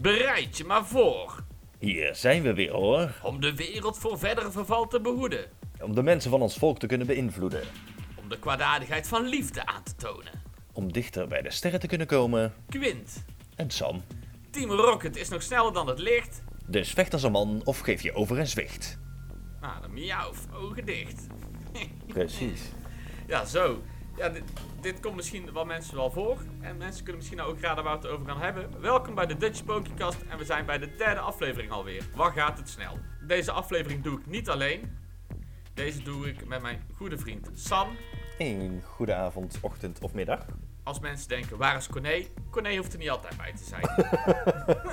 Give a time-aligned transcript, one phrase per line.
[0.00, 1.44] Bereid je maar voor.
[1.78, 3.12] Hier zijn we weer hoor.
[3.22, 5.44] Om de wereld voor verdere verval te behoeden.
[5.80, 7.62] Om de mensen van ons volk te kunnen beïnvloeden.
[8.16, 10.42] Om de kwaadaardigheid van liefde aan te tonen.
[10.72, 12.54] Om dichter bij de sterren te kunnen komen.
[12.68, 13.24] Quint.
[13.56, 14.02] En Sam.
[14.50, 16.42] Team Rocket is nog sneller dan het licht.
[16.66, 18.98] Dus vecht als een man of geef je over en zwicht.
[19.60, 21.26] Nou, dan miauw, ogen dicht.
[22.06, 22.60] Precies.
[23.26, 23.82] Ja, zo.
[24.20, 24.42] Ja, dit,
[24.80, 26.38] dit komt misschien wel mensen wel voor.
[26.60, 28.80] En mensen kunnen misschien nou ook raden waar we het over gaan hebben.
[28.80, 32.04] Welkom bij de Dutch Pokécast en we zijn bij de derde aflevering alweer.
[32.14, 32.98] Wat gaat het snel?
[33.26, 34.98] Deze aflevering doe ik niet alleen.
[35.74, 37.88] Deze doe ik met mijn goede vriend Sam.
[38.38, 40.46] Een goede avond, ochtend of middag.
[40.82, 42.26] Als mensen denken, waar is Corné?
[42.50, 43.88] Corné hoeft er niet altijd bij te zijn.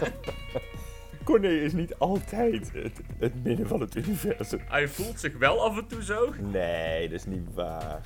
[1.23, 4.61] Corné is niet altijd het, het midden van het universum.
[4.67, 6.33] Hij voelt zich wel af en toe zo.
[6.39, 8.01] Nee, dat is niet waar.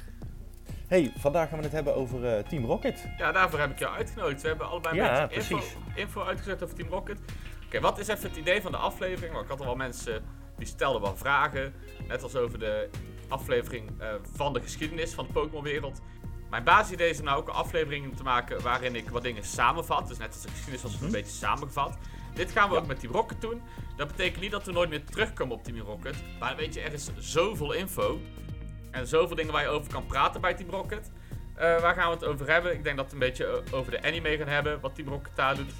[0.91, 3.07] Hey, vandaag gaan we het hebben over eh, Team Rocket.
[3.17, 4.41] Ja, daarvoor heb ik jou uitgenodigd.
[4.41, 5.59] We hebben allebei Ja, info,
[5.95, 7.19] info uitgezet over Team Rocket.
[7.65, 9.31] Oké, wat is even het idee van de aflevering?
[9.33, 10.23] Want ik had al wel mensen
[10.57, 11.73] die stelden wel vragen.
[12.07, 12.89] Net als over de
[13.27, 16.01] aflevering eh, van de geschiedenis van de Pokémon-wereld.
[16.49, 20.07] Mijn basisidee is om nou ook een aflevering te maken waarin ik wat dingen samenvat.
[20.07, 21.97] Dus net als de geschiedenis was het een beetje samengevat.
[22.33, 22.75] Dit gaan we Mhm.
[22.75, 22.81] Ja.
[22.81, 23.61] ook met Team Rocket doen.
[23.95, 26.15] Dat betekent niet dat we nooit meer terugkomen op Team Rocket.
[26.39, 28.19] Maar weet je, er is zoveel info.
[28.91, 31.11] En zoveel dingen waar je over kan praten bij Team Rocket.
[31.55, 32.73] Eh, waar gaan we het over hebben?
[32.73, 35.35] Ik denk dat we een beetje eh, over de anime gaan hebben, wat Team Rocket
[35.35, 35.71] daar doet.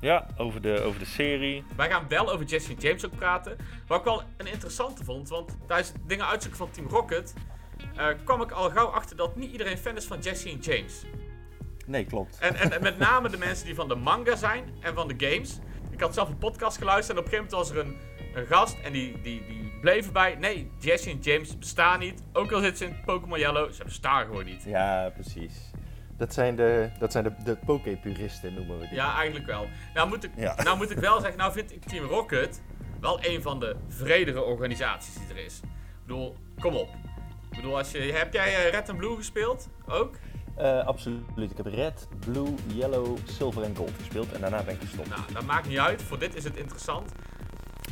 [0.00, 1.64] Ja, over de, over de serie.
[1.76, 3.56] Wij gaan wel over Jesse en James ook praten.
[3.86, 7.34] Wat ik wel een interessante vond, want tijdens het dingen uitzoeken van Team Rocket...
[7.96, 11.02] eh, kwam ik al gauw achter dat niet iedereen fan is van Jesse en James.
[11.86, 12.38] Nee, klopt.
[12.38, 15.14] En, en, en met name de mensen die van de manga zijn en van de
[15.26, 15.58] games.
[15.90, 18.46] Ik had zelf een podcast geluisterd en op een gegeven moment was er een, een
[18.46, 20.34] gast en die, die, die bleef erbij.
[20.34, 22.22] Nee, Jesse en James bestaan niet.
[22.32, 24.62] Ook al zitten ze in Pokémon Yellow, ze bestaan gewoon niet.
[24.66, 25.70] Ja, precies.
[26.16, 28.94] Dat zijn de, dat zijn de, de Poké-puristen, noemen we die.
[28.94, 29.68] Ja, eigenlijk wel.
[29.94, 30.62] Nou moet, ik, Ja.
[30.62, 32.62] nou moet ik wel zeggen, nou vind ik Team Rocket
[33.00, 35.60] wel een van de vredere organisaties die er is.
[35.64, 35.68] Ik
[36.06, 36.88] bedoel, kom op.
[37.50, 39.68] Ik bedoel, als je, heb jij eh, Red and Blue gespeeld?
[39.88, 40.14] Ook?
[40.56, 41.22] Eh, absoluut.
[41.36, 44.32] Ik heb red, blue, yellow, silver en gold gespeeld.
[44.32, 45.08] En daarna ben ik gestopt.
[45.08, 46.02] Nou, dat maakt niet uit.
[46.02, 47.12] Voor dit is het interessant.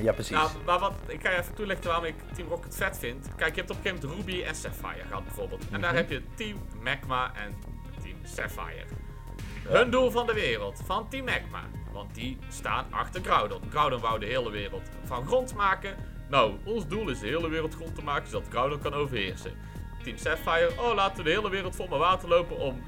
[0.02, 0.36] Ja, precies.
[0.36, 3.28] Nou, maar wat, ik ga je even toelichten waarom ik Team Rocket vet vind.
[3.36, 5.64] Kijk, je hebt op een gegeven moment Ruby en Sapphire gehad bijvoorbeeld.
[5.70, 5.98] En daar Mhm.
[6.00, 7.54] heb je Team Magma en
[8.02, 8.84] Team Sapphire.
[9.68, 11.62] Hun doel van de wereld, van Team Magma.
[11.92, 13.60] Want die staan achter Groudon.
[13.70, 15.96] Groudon wou de hele wereld van grond maken.
[16.28, 19.52] Nou, ons doel is de hele wereld grond te maken, zodat Groudon kan overheersen.
[20.02, 22.82] Team Sapphire, oh laten we de hele wereld vol met water lopen om,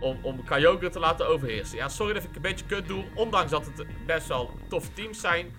[0.00, 1.76] om, om Kyogre te laten overheersen.
[1.76, 5.20] Ja, sorry dat ik een beetje kut doe, ondanks dat het best wel toffe teams
[5.20, 5.54] zijn.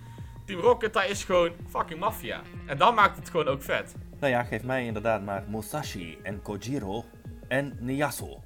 [0.46, 2.42] Team Rocket, dat is gewoon fucking maffia.
[2.66, 3.96] En dan maakt het gewoon ook vet.
[4.20, 7.06] Nou ja, geef mij inderdaad maar Musashi en Kojiro
[7.48, 8.44] en Niyaso.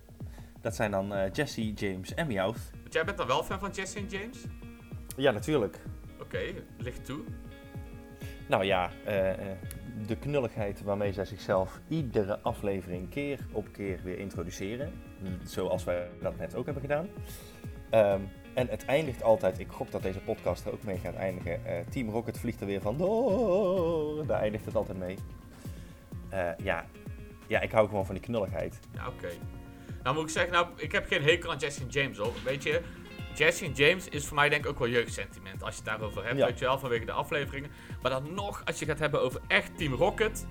[0.62, 2.72] Dat zijn dan eh, Jesse, James en Meowth.
[2.82, 4.38] Want jij bent dan wel fan van Jesse en James?
[5.16, 5.80] Ja, natuurlijk.
[6.22, 6.40] Oké,
[6.78, 7.20] licht toe.
[8.48, 9.58] Nou ja, eh, eh,
[10.08, 14.94] de knulligheid waarmee zij zichzelf iedere aflevering keer op keer weer introduceren.
[15.44, 17.08] Zoals wij dat net ook hebben gedaan.
[17.90, 18.22] Ehm,
[18.58, 21.66] en het eindigt altijd, ik gok dat deze podcast er ook mee gaat eindigen.
[21.66, 24.26] eh, Team Rocket vliegt er weer van door.
[24.28, 25.18] Daar eindigt het altijd mee.
[26.30, 26.86] Eh, ja.
[27.48, 28.80] ja, ik hou gewoon van die knulligheid.
[28.94, 29.30] Ja, oké.
[30.04, 32.34] Nou moet ik zeggen, nou, ik heb geen hekel aan Jesse en James hoor.
[32.44, 32.82] Weet je,
[33.36, 35.64] Jesse en James is voor mij denk ik ook wel jeugdsentiment.
[35.64, 36.46] Als je het daarover hebt, Ja.
[36.46, 37.72] weet je wel, vanwege de afleveringen.
[38.02, 40.46] Maar dan nog, als je gaat hebben over echt Team Rocket.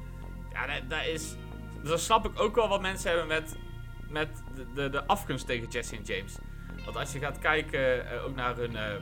[0.53, 1.37] Ja, dat, dat is...
[1.83, 3.57] Dan snap ik ook wel wat mensen hebben met,
[4.09, 6.35] met de, de, de afgunst tegen Jesse en James.
[6.87, 8.95] Want als je gaat kijken eh, ook naar hun, eh,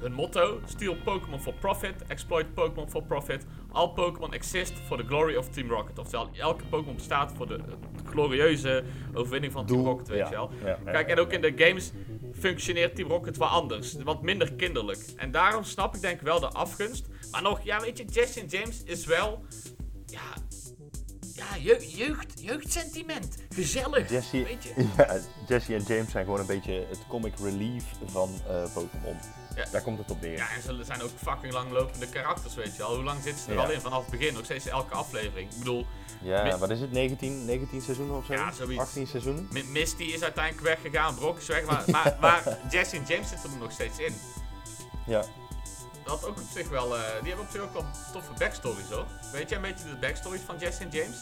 [0.00, 0.60] hun motto.
[0.64, 3.46] Steal Pokémon for profit, exploit Pokémon for profit.
[3.72, 5.98] All Pokémon exist for the glory of Team Rocket.
[5.98, 7.60] Oftewel, elke Pokémon bestaat voor de,
[8.04, 10.50] glorieuze overwinning van Team Rocket, weet ja, je wel.
[10.64, 11.92] ja, ja, Kijk, en ook in de games
[12.32, 13.94] functioneert Team Rocket wel anders.
[14.02, 15.00] Wat minder kinderlijk.
[15.16, 17.08] En daarom snap ik denk ik wel de afgunst.
[17.30, 19.44] Maar nog, ja, weet je, Jesse en James is wel...
[20.06, 20.20] Ja,
[21.50, 23.36] ja je- jeugd, jeugdsentiment.
[23.54, 24.72] Gezellig, Jesse, weet je.
[24.96, 25.16] ja,
[25.48, 29.16] Jesse en James zijn gewoon een beetje het comic relief van eh, Pokémon.
[29.56, 29.64] Ja.
[29.72, 30.36] Daar komt het op neer.
[30.36, 32.94] Ja, en ze zijn ook fucking langlopende karakters, weet je wel.
[32.94, 33.62] Hoe lang zitten ze er Ja.
[33.64, 33.80] al in?
[33.80, 35.52] Vanaf het begin, nog steeds elke aflevering.
[35.52, 35.86] Ik bedoel,
[36.22, 36.92] Ja, wat is het?
[36.92, 38.32] 19, 19 seizoenen of zo?
[38.32, 38.80] Ja, zoiets.
[38.80, 39.48] 18 seizoenen?
[39.52, 43.50] Mi- Misty is uiteindelijk weggegaan, Brock is weg, maar, maar, maar Jesse en James zitten
[43.52, 44.14] er nog steeds in.
[45.06, 45.24] Ja.
[46.04, 49.06] Dat ook op zich wel, eh, die hebben op zich ook wel toffe backstories hoor.
[49.32, 51.16] Weet je een beetje de backstories van Jesse en James?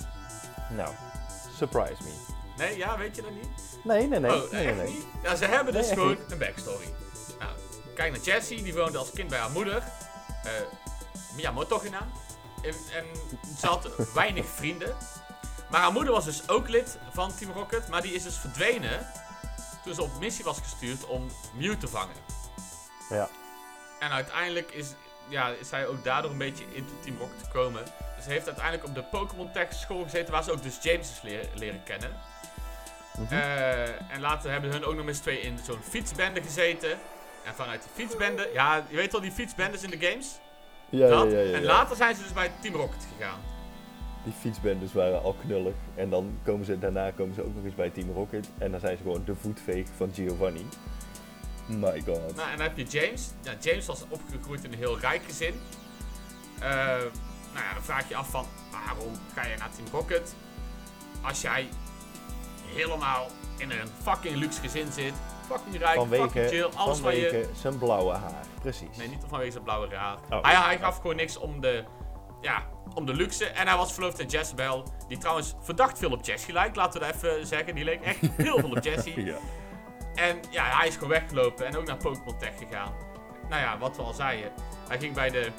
[0.70, 0.94] Nou,
[1.56, 2.12] surprise me.
[2.56, 3.48] Nee, ja, weet je dat niet?
[3.84, 4.42] Nee, nee, nee.
[4.44, 5.04] oh, nee, echt nee, niet?
[5.22, 6.94] Ja, ze hebben dus Nee, gewoon een backstory.
[7.38, 7.50] Nou,
[7.94, 9.76] kijk naar Jessie, die woonde als kind bij haar moeder.
[10.44, 10.52] eh
[11.36, 12.14] Miyamoto genaamd.
[12.62, 13.04] En, en
[13.58, 14.96] ze had weinig vrienden.
[15.70, 19.06] Maar haar moeder was dus ook lid van Team Rocket, maar die is dus verdwenen
[19.84, 22.16] toen ze op missie was gestuurd om Mew te vangen.
[23.10, 23.28] Ja.
[24.02, 24.94] En uiteindelijk is,
[25.28, 27.82] ja, is hij ook daardoor een beetje into Team Rocket gekomen.
[28.16, 31.10] Dus hij heeft uiteindelijk op de Pokémon Tech school gezeten, waar ze ook dus James
[31.10, 32.10] is leren, leren kennen.
[33.18, 33.34] Mhm.
[33.34, 36.90] Eh, en later hebben hun ook nog eens twee in zo'n fietsbende gezeten.
[37.44, 40.38] En vanuit die fietsbende, ja, je weet wel die fietsbendes in de games?
[40.90, 41.30] ja, dat.
[41.30, 43.40] ja, ja, ja, En later zijn ze dus bij Team Rocket gegaan.
[44.24, 45.74] Die fietsbendes waren al knullig.
[45.94, 48.48] En dan komen ze, daarna komen ze ook nog eens bij Team Rocket.
[48.58, 50.66] En dan zijn ze gewoon de voetveeg van Giovanni.
[51.78, 52.36] My god.
[52.36, 53.30] Nou, en dan heb je James.
[53.42, 55.54] Ja, James was opgegroeid in een heel rijk gezin.
[56.58, 56.68] Eh,
[57.52, 60.34] nou ja, dan vraag je je af van, waarom ga je naar Team Rocket?
[61.22, 61.68] Als jij
[62.74, 63.26] helemaal
[63.58, 65.12] in een fucking luxe gezin zit,
[65.46, 67.28] fucking rijk, fucking chill, vanwege alles van je...
[67.28, 68.46] vanwege zijn blauwe haar.
[68.60, 68.96] Precies.
[68.96, 70.18] Nee, niet vanwege zijn blauwe haar.
[70.30, 70.42] Oh.
[70.42, 71.84] hij, hij gaf gewoon niks om de,
[72.40, 73.46] ja, om de luxe.
[73.46, 76.76] En hij was verloofd aan Jezebel, die trouwens verdacht veel op Jessie lijkt.
[76.76, 79.24] Laten we dat even zeggen, die leek echt heel veel op Jessie.
[79.32, 79.36] Ja.
[80.14, 82.94] En ja, hij is gewoon weggelopen en ook naar Pokémon Tech gegaan.
[83.48, 84.52] Nou ja, wat we al zeiden.
[84.88, 85.50] Hij ging bij de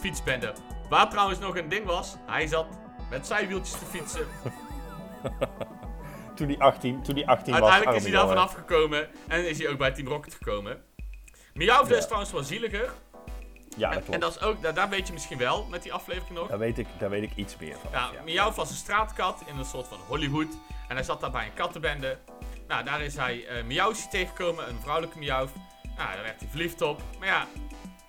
[0.00, 0.54] fietsbende.
[0.88, 2.66] Waar trouwens nog een ding was, hij zat
[3.10, 4.26] met zijwieltjes te fietsen.
[6.34, 7.62] Toen hij 18, toen hij 18 was.
[7.62, 10.82] Uiteindelijk is hij daar vanaf gekomen en is hij ook bij Team Rocket gekomen.
[11.54, 11.96] Miauw Ja.
[11.96, 12.92] is trouwens wel zieliger.
[13.76, 14.14] Ja, dat en, klopt.
[14.14, 16.48] en dat is ook, daar, daar weet je misschien wel met die aflevering nog.
[16.48, 17.90] Daar, weet ik, daar weet ik iets meer van.
[18.24, 20.48] Ja, was een straatkat in een soort van Hollywood.
[20.88, 22.18] En hij zat daar bij een kattenbende.
[22.68, 25.48] Nou, daar is hij eh Miauwsje tegengekomen, een vrouwelijke Miauw.
[25.96, 27.02] Nou, daar werd hij verliefd op.
[27.18, 27.46] Maar ja,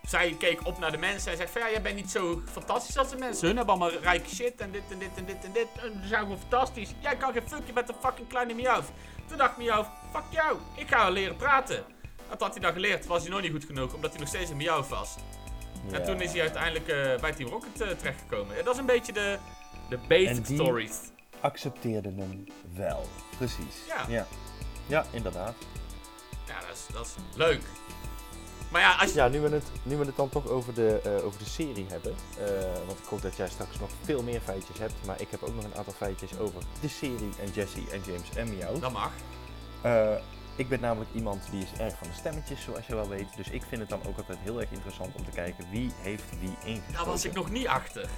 [0.03, 2.97] zij keek op naar de mensen en zei van ja, jij bent niet zo fantastisch
[2.97, 3.47] als de mensen.
[3.47, 5.67] Hun hebben allemaal rijke shit en dit en dit en dit en dit.
[5.81, 6.89] En ze zijn gewoon fantastisch.
[6.99, 8.81] Jij kan geen fuck, je bent een fucking kleine Miauw.
[9.27, 11.83] Toen dacht Miauw, fuck jou, ik ga wel leren praten.
[12.29, 14.49] Dat had hij dan geleerd, was hij nog niet goed genoeg, omdat hij nog steeds
[14.49, 15.15] een Miauw was.
[15.91, 18.55] En toen is hij uiteindelijk eh, bij Team Rocket eh, terechtgekomen.
[18.63, 19.37] Dat is een beetje de,
[19.89, 20.97] de basic die- stories.
[21.41, 22.43] Accepteerde hem
[22.75, 23.05] wel.
[23.37, 23.75] Precies.
[23.87, 24.05] Ja.
[24.07, 24.25] Ja,
[24.87, 25.55] ja inderdaad.
[26.47, 27.61] Ja, dat is, dat is leuk.
[28.71, 29.15] Maar ja, als je...
[29.15, 31.85] Ja, nu we het, nu we het dan toch over de, eh, over de serie
[31.89, 32.15] hebben.
[32.39, 34.93] eh, want ik hoop dat jij straks nog veel meer feitjes hebt.
[35.05, 38.29] Maar ik heb ook nog een aantal feitjes over de serie en Jesse en James
[38.35, 38.79] en Miauw.
[38.79, 39.11] Dat mag.
[39.81, 40.15] Eh,
[40.55, 43.35] ik ben namelijk iemand die is erg van de stemmetjes, zoals je wel weet.
[43.35, 46.39] Dus ik vind het dan ook altijd heel erg interessant om te kijken wie heeft
[46.39, 46.93] wie ingesproken.
[46.93, 48.09] Daar was ik nog niet achter.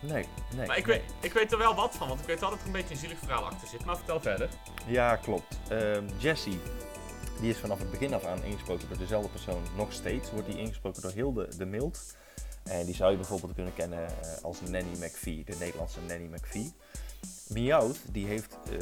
[0.00, 0.66] Nee, nee.
[0.66, 0.98] Maar ik nee.
[0.98, 2.94] weet, ik weet er wel wat van, want ik weet wel dat er een beetje
[2.94, 3.84] een zielig verhaal achter zit.
[3.84, 4.48] Maar vertel verder.
[4.86, 5.58] Ja, klopt.
[5.68, 6.50] Ehm Jesse,
[7.40, 9.62] die is vanaf het begin af aan ingesproken door dezelfde persoon.
[9.76, 12.16] Nog steeds wordt die ingesproken door Hilde de Mild.
[12.66, 16.72] En die zou je bijvoorbeeld kunnen kennen eh, als Nanny McPhee, de Nederlandse Nanny McPhee.
[17.48, 18.78] Meowth, die heeft eh,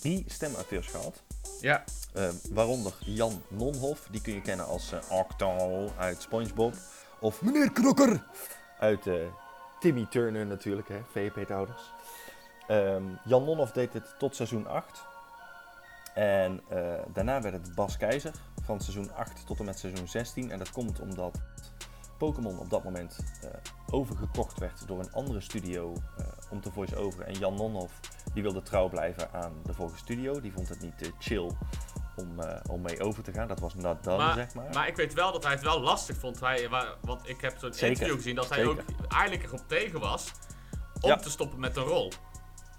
[0.00, 1.22] drie, stemacteurs gehad.
[1.60, 1.84] Ja.
[2.12, 6.74] Eh, waaronder Jan Nonhoff, die kun je kennen als Octal uit SpongeBob.
[7.20, 8.26] Of meneer Krokker
[8.78, 9.06] uit
[9.82, 11.92] Timmy Turner natuurlijk, hè, VP-houders.
[12.66, 15.04] Ehm, Jan Nonhoff deed het tot seizoen 8.
[16.14, 16.78] En eh,
[17.12, 18.32] daarna werd het Bas Keizer
[18.62, 20.50] van seizoen 8 tot en met seizoen 16.
[20.50, 21.40] En dat komt omdat
[22.22, 23.50] Pokémon op dat moment eh,
[23.90, 27.26] overgekocht werd door een andere studio eh, om te voice-overen.
[27.26, 28.00] En Jan Nonhoff
[28.34, 30.40] die wilde trouw blijven aan de vorige studio.
[30.40, 31.50] Die vond het niet eh, chill
[32.16, 33.48] om, eh, om mee over te gaan.
[33.48, 34.70] Dat was not done, Maar, zeg maar.
[34.74, 36.40] maar ik weet wel dat hij het wel lastig vond.
[36.40, 36.68] Hij,
[37.00, 38.70] want ik heb zo'n Zeker, interview gezien dat hij zeker.
[38.72, 40.32] ook eigenlijk erop tegen was
[41.00, 41.16] om Ja.
[41.16, 42.12] te stoppen met een rol.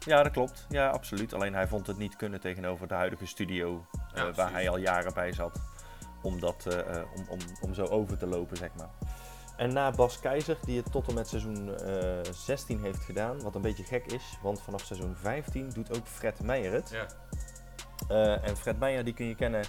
[0.05, 0.65] Ja, dat klopt.
[0.69, 1.33] Ja, absoluut.
[1.33, 4.77] Alleen hij vond het niet kunnen tegenover de huidige studio eh, Ja, waar hij al
[4.77, 5.59] jaren bij zat.
[6.21, 8.89] Om, dat, eh, eh, om, om, om zo over te lopen, zeg maar.
[9.57, 13.55] En na Bas Keizer, die het tot en met seizoen eh 16 heeft gedaan, wat
[13.55, 16.89] een beetje gek is, want vanaf seizoen 15 doet ook Fred Meijer het.
[16.89, 17.05] Ja.
[18.07, 19.63] Eh, en Fred Meijer die kun je kennen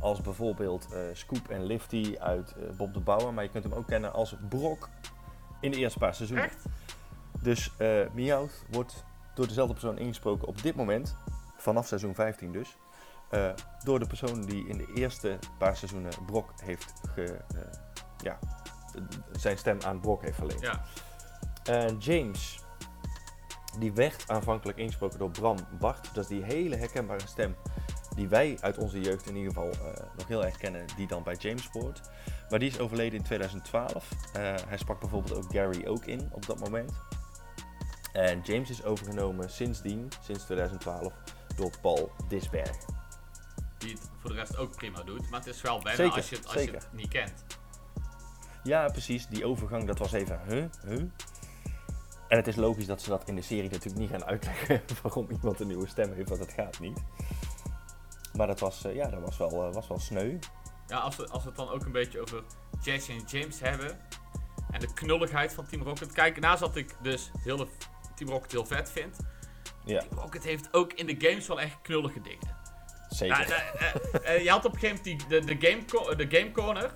[0.00, 3.72] als bijvoorbeeld eh, Scoop en Lifty uit eh, Bob de Bouwer, maar je kunt hem
[3.72, 4.88] ook kennen als Brok
[5.60, 6.46] in de eerste paar seizoenen.
[6.46, 6.64] Echt?
[7.42, 9.04] Dus eh Meowth wordt
[9.34, 11.16] door dezelfde persoon ingesproken op dit moment,
[11.56, 12.76] vanaf seizoen 15 dus.
[13.30, 13.50] eh,
[13.84, 17.60] door de persoon die in de eerste paar seizoenen Brok heeft ge, eh,
[18.22, 18.38] ja,
[19.32, 20.60] zijn stem aan Brok heeft verleend.
[20.60, 20.80] Ja.
[21.64, 22.60] En James,
[23.78, 26.14] die werd aanvankelijk ingesproken door Bram Bart.
[26.14, 27.56] Dat is die hele herkenbare stem
[28.14, 31.22] die wij uit onze jeugd in ieder geval eh, nog heel erg kennen, die dan
[31.22, 32.00] bij James hoort.
[32.50, 34.08] Maar die is overleden in 2012.
[34.32, 36.92] Eh, hij sprak bijvoorbeeld ook Gary ook in op dat moment.
[38.12, 41.12] En James is overgenomen sindsdien, sinds 2012,
[41.56, 42.76] door Paul Disberg.
[43.78, 45.30] Die het voor de rest ook prima doet.
[45.30, 47.44] Maar het is wel wennen Zeker, als, je het, als je het niet kent.
[48.62, 49.26] Ja, precies.
[49.26, 51.02] Die overgang, dat was even, huh, huh?
[52.28, 55.26] En het is logisch dat ze dat in de serie natuurlijk niet gaan uitleggen waarom
[55.30, 56.98] iemand een nieuwe stem heeft, want het gaat niet.
[58.32, 60.38] Maar dat was, eh, ja, dat was wel, eh, was wel sneu.
[60.86, 62.42] Ja, als we, als we het dan ook een beetje over
[62.82, 63.98] Jesse en James hebben.
[64.70, 66.12] En de knulligheid van Team Rocket.
[66.12, 67.66] Kijk, naast dat ik dus heel de
[68.14, 69.16] Team Rocket heel vet vind.
[69.84, 72.56] Ja, Team Rocket heeft ook in de games wel echt knullige dingen.
[73.08, 73.52] zeker.
[74.22, 76.94] Eh, je had op een gegeven moment die, de, de, game, de game Corner.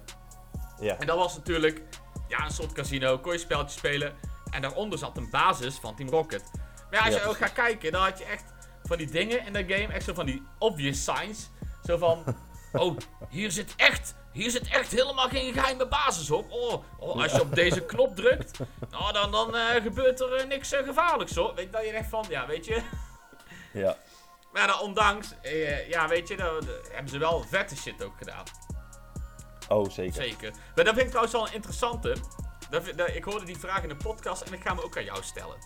[0.80, 0.96] Ja.
[0.98, 1.82] En dat was natuurlijk
[2.28, 4.14] ja, een soort casino, kon je spelletjes spelen.
[4.50, 6.50] En daaronder zat een basis van Team Rocket.
[6.52, 8.53] Maar ja, als Ja, je ook gaat kijken, dan had je echt
[8.86, 11.50] van die dingen in dat game, echt zo van die obvious signs.
[11.84, 12.24] Zo van,
[12.72, 12.96] oh,
[13.28, 16.52] hier zit echt, hier zit echt helemaal geen geheime basis op.
[16.52, 18.58] Oh, oh als je op deze knop drukt,
[18.90, 21.54] nou, dan, dan eh, gebeurt er eh, niks eh, gevaarlijks hoor.
[21.54, 22.82] Weet je, dat je echt van, ja, weet je.
[23.72, 23.96] Ja.
[24.54, 28.44] Maar dan ondanks, eh, ja, weet je, dan, hebben ze wel vette shit ook gedaan.
[29.68, 30.22] Oh, zeker.
[30.22, 30.52] Zeker.
[30.74, 32.16] Maar dat vind ik trouwens wel een interessante.
[32.70, 35.22] Dat, ik hoorde die vraag in de podcast en ik ga hem ook aan jou
[35.22, 35.56] stellen.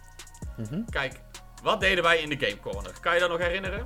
[0.56, 0.84] Mhm.
[0.90, 1.20] Kijk,
[1.62, 3.00] wat deden wij in de Game Corner?
[3.00, 3.84] Kan je dat nog herinneren?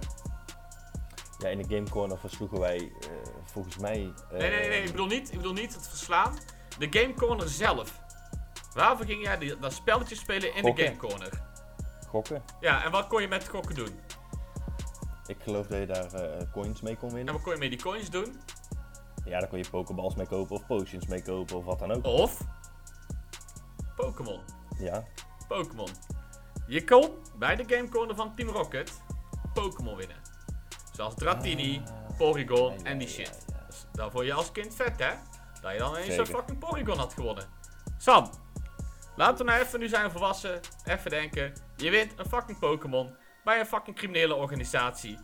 [1.38, 3.08] Ja, in de Game Corner versloegen wij eh,
[3.44, 4.12] volgens mij...
[4.32, 6.38] Nee, nee, nee, ik bedoel niet, ik bedoel niet het verslaan.
[6.78, 8.00] De Game Corner zelf.
[8.74, 10.84] Waarvoor ging jij die, dat spelletje spelen in Gokken.
[10.84, 11.42] de Game Corner?
[12.08, 12.42] Gokken.
[12.60, 14.00] Ja, en wat kon je met gokken doen?
[15.26, 17.34] Ik geloof dat je daar eh, coins mee kon En winnen.
[17.34, 18.40] wat kon je met die coins doen?
[19.24, 22.04] Ja, daar kon je pokeballs mee kopen of potions mee kopen of wat dan ook.
[22.04, 22.40] Of
[23.96, 24.40] Pokémon.
[24.78, 25.04] Ja.
[25.48, 25.88] Pokémon.
[26.66, 29.00] Je kon bij de Game Corner van Team Rocket
[29.54, 30.16] Pokémon winnen.
[30.92, 32.16] Zoals Dratini, Ah.
[32.18, 33.44] Porygon en die shit.
[33.66, 35.10] Dus dat vond je als kind vet, hè?
[35.60, 37.44] Dat je dan eens een fucking Porygon had gewonnen.
[37.98, 38.30] Sam,
[39.16, 41.52] laten we nou even, nu zijn we volwassen, even denken.
[41.76, 45.18] Je wint een fucking Pokémon bij een fucking criminele organisatie.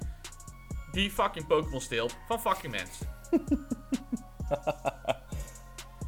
[0.92, 3.06] Die fucking Pokémon steelt van fucking mensen.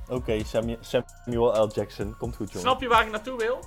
[0.08, 1.68] Oké, Samuel, Samuel L.
[1.72, 2.16] Jackson.
[2.16, 2.68] Komt goed, jongen.
[2.68, 3.64] Snap je waar ik naartoe wil?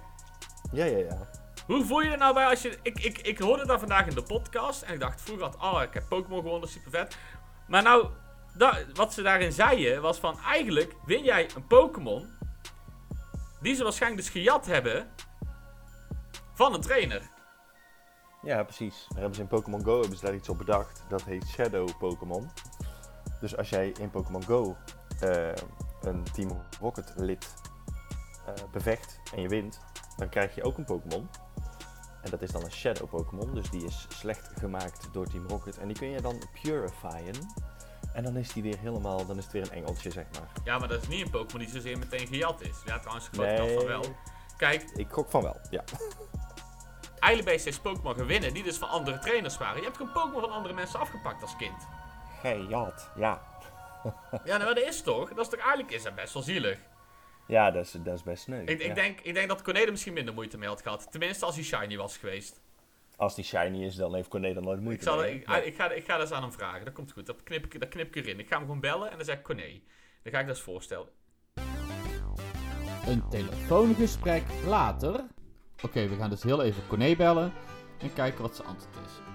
[0.71, 1.29] Ja, ja, ja.
[1.65, 2.77] Hoe voel je er nou bij als je...
[2.81, 4.81] Ik, ik, ik hoorde dat vandaag in de podcast.
[4.81, 5.55] En ik dacht vroeger had...
[5.55, 7.17] Oh, ik heb Pokémon gewonnen, super vet.
[7.67, 8.07] Maar nou...
[8.57, 10.39] da- wat ze daarin zeiden was van...
[10.39, 12.31] Eigenlijk win jij een Pokémon...
[13.61, 15.09] Die ze waarschijnlijk dus gejat hebben...
[16.53, 17.21] Van een trainer.
[18.41, 19.05] Ja, precies.
[19.09, 21.03] Daar hebben ze in Pokémon Go hebben ze daar iets op bedacht.
[21.09, 22.51] Dat heet Shadow Pokémon.
[23.39, 24.77] Dus als jij in Pokémon Go
[25.19, 25.47] eh,
[26.01, 27.53] een Team Rocket lid
[28.45, 29.79] eh, bevecht en je wint,
[30.17, 31.29] dan krijg je ook een Pokémon.
[32.23, 33.53] En dat is dan een Shadow Pokémon.
[33.53, 35.77] Dus die is slecht gemaakt door Team Rocket.
[35.77, 37.35] En die kun je dan purifyen.
[38.13, 40.47] En dan is die weer helemaal, dan is het weer een engeltje, zeg maar.
[40.63, 42.77] Ja, maar dat is niet een Pokémon die zozeer meteen gejat is.
[42.85, 44.05] Ja, trouwens, ik dat van wel.
[44.57, 45.83] Kijk, Ik gok van wel, ja.
[47.29, 48.53] je steeds Pokémon gaan winnen...
[48.53, 49.77] Die dus van andere trainers waren.
[49.77, 51.87] Je hebt gewoon Pokémon van andere mensen afgepakt als kind.
[52.41, 53.41] Gejat, ja.
[54.43, 55.29] Ja, nou, dat is toch?
[55.29, 56.77] Dat is toch eigenlijk is dat best wel zielig.
[57.45, 58.61] Ja, dat is, dat is best sneu.
[58.65, 61.11] Ik, ik, denk, ik denk dat Corné er misschien minder moeite mee had gehad.
[61.11, 62.61] Tenminste, als hij shiny was geweest.
[63.15, 65.75] Als die shiny is, dan heeft Corné dan nooit Ik, moeite zal, mee, ik, ik,
[65.75, 66.85] ga, ik ga dat eens aan hem vragen.
[66.85, 67.25] Dat komt goed.
[67.25, 68.39] Dat knip, ik, dat knip ik erin.
[68.39, 69.81] Ik ga hem gewoon bellen en dan zeg ik Corné.
[70.23, 71.07] Dan ga ik dat eens voorstellen.
[73.07, 75.25] Een telefoongesprek later.
[75.81, 77.53] Oké, we gaan dus heel even Corné bellen
[77.99, 79.32] en kijken wat zijn antwoord is.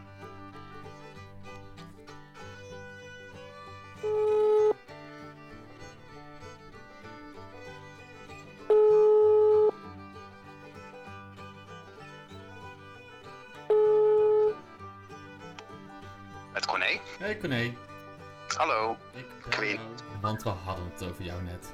[21.01, 21.73] Het over jou net.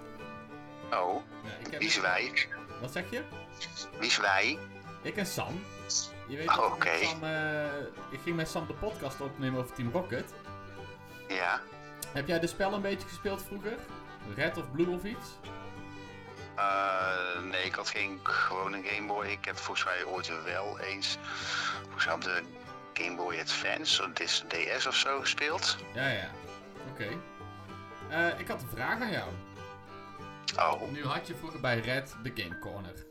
[0.93, 1.78] Oh, Ja, ik heb...
[1.81, 2.33] wie is wij?
[2.81, 3.23] Wat zeg je?
[3.99, 4.59] Wie is wij?
[5.02, 5.64] Ik en Sam.
[6.28, 6.88] Je weet Oh, oké.
[6.88, 7.64] eh,
[8.11, 10.33] ik ging met Sam de podcast opnemen over Team Rocket.
[11.28, 11.61] Ja.
[12.12, 13.76] Heb jij de spel een beetje gespeeld vroeger?
[14.35, 15.28] Red of Blue of iets?
[16.57, 19.26] Eh, nee, ik had geen gewone Game Boy.
[19.26, 21.19] Ik heb volgens mij ooit wel eens
[21.83, 22.43] volgens mij op de
[22.93, 25.76] Game Boy Advance, of DS of zo gespeeld.
[25.95, 26.31] Ja, ja.
[26.93, 27.09] Oké.
[28.14, 29.30] Eh, ik had een vraag aan jou.
[30.59, 33.06] Oh, Nu had je vroeger bij Red de Game Corner.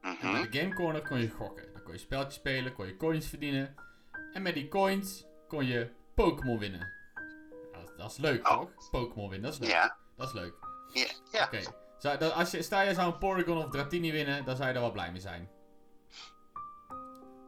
[0.00, 0.32] En mhm.
[0.32, 1.72] bij de Game Corner kon je gokken.
[1.72, 3.74] Dan kon je spelletjes spelen, kon je coins verdienen.
[4.32, 6.92] En met die coins kon je Pokémon winnen.
[7.72, 8.58] Nou, dat, dat is leuk, Oh.
[8.58, 8.90] toch?
[8.90, 9.76] Pokémon winnen, dat is leuk.
[9.76, 9.96] Ja.
[10.16, 10.54] Dat is leuk.
[10.92, 11.06] Ja.
[11.32, 11.44] ja.
[11.44, 11.60] Oké.
[11.98, 14.74] Zou- dat- Als je, stel je zou een Porygon of Dratini winnen, dan zou je
[14.74, 15.50] daar wel blij mee zijn.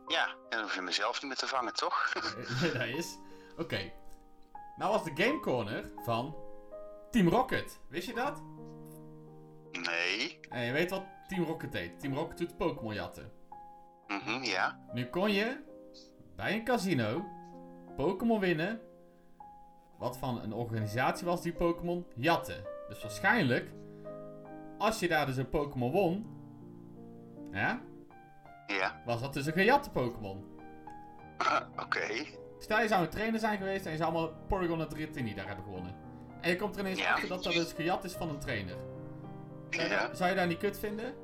[0.07, 2.13] Ja, en dan hoef je mezelf niet meer te vangen, toch?
[2.73, 3.19] dat is.
[3.57, 3.93] Oké.
[4.77, 6.35] Nou was de Game Corner van
[7.11, 7.81] Team Rocket.
[7.89, 8.43] Wist je dat?
[9.73, 10.41] nee.
[10.49, 12.01] En je weet wat Team Rocket heet.
[12.01, 13.31] Team Rocket doet Pokémon jatten.
[14.07, 14.79] Mhm, ja.
[14.93, 15.65] Nu kon je
[16.37, 17.25] bij een casino
[17.97, 18.81] Pokémon winnen.
[19.99, 22.71] Wat van een organisatie was die Pokémon jatte.
[22.89, 23.71] Dus waarschijnlijk,
[24.79, 26.27] als je daar dus een Pokémon won,
[27.53, 27.81] ja,
[28.67, 29.03] Ja.
[29.05, 30.45] was dat dus een gejatte Pokémon.
[31.37, 32.25] Ah, oké.
[32.59, 35.47] Stel je zou een trainer zijn geweest en je zou allemaal Porygon en die daar
[35.47, 35.97] hebben gewonnen.
[36.41, 38.77] En je komt er ineens achter dat dat het gejat is van een trainer.
[39.71, 40.09] Zou, ja.
[40.09, 41.15] je, zou je daar niet kut vinden?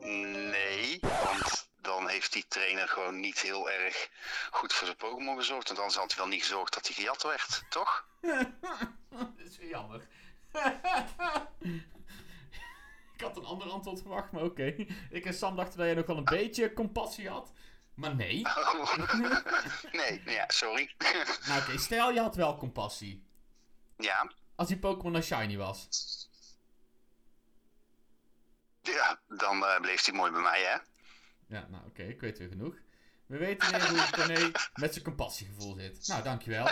[0.00, 4.08] Nee, want dan heeft die trainer gewoon niet heel erg
[4.50, 5.68] goed voor zijn Pokémon gezorgd.
[5.68, 8.06] En dan had hij wel niet gezorgd dat hij gejat werd, toch?
[9.10, 10.06] dat is jammer.
[13.22, 14.64] ander antwoord verwacht, maar oké.
[15.10, 17.52] Ik en Sam dachten dat jij nog wel een beetje compassie had.
[17.94, 18.44] Maar nee.
[18.44, 18.96] Oh.
[19.92, 20.94] nee, ja, sorry.
[21.46, 23.24] Nou oké, stel je had wel compassie.
[23.96, 25.88] ja, Als die Pokémon een shiny was.
[28.82, 30.76] ja, dan eh, bleef hij mooi bij mij, hè?
[31.56, 32.74] Ja, nou oké, ik weet weer genoeg.
[33.26, 34.50] We weten weer hoe René
[34.82, 36.06] met zijn compassiegevoel zit.
[36.06, 36.64] Nou, dankjewel.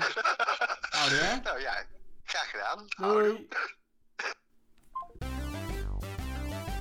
[0.90, 1.36] Ouder, hè?
[1.40, 1.84] Nou ja,
[2.24, 2.86] graag gedaan.
[2.96, 3.48] Doei.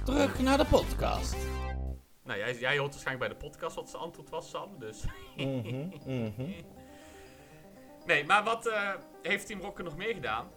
[0.06, 1.36] Terug naar de podcast.
[2.24, 4.70] Nou, jij, jij hoort waarschijnlijk bij de podcast wat zijn antwoord was, Sam.
[4.80, 5.04] Dus.
[5.38, 6.32] Mhm, mhm.
[8.06, 8.90] Nee, maar wat eh,
[9.22, 10.48] heeft Team Rocket nog meer gedaan?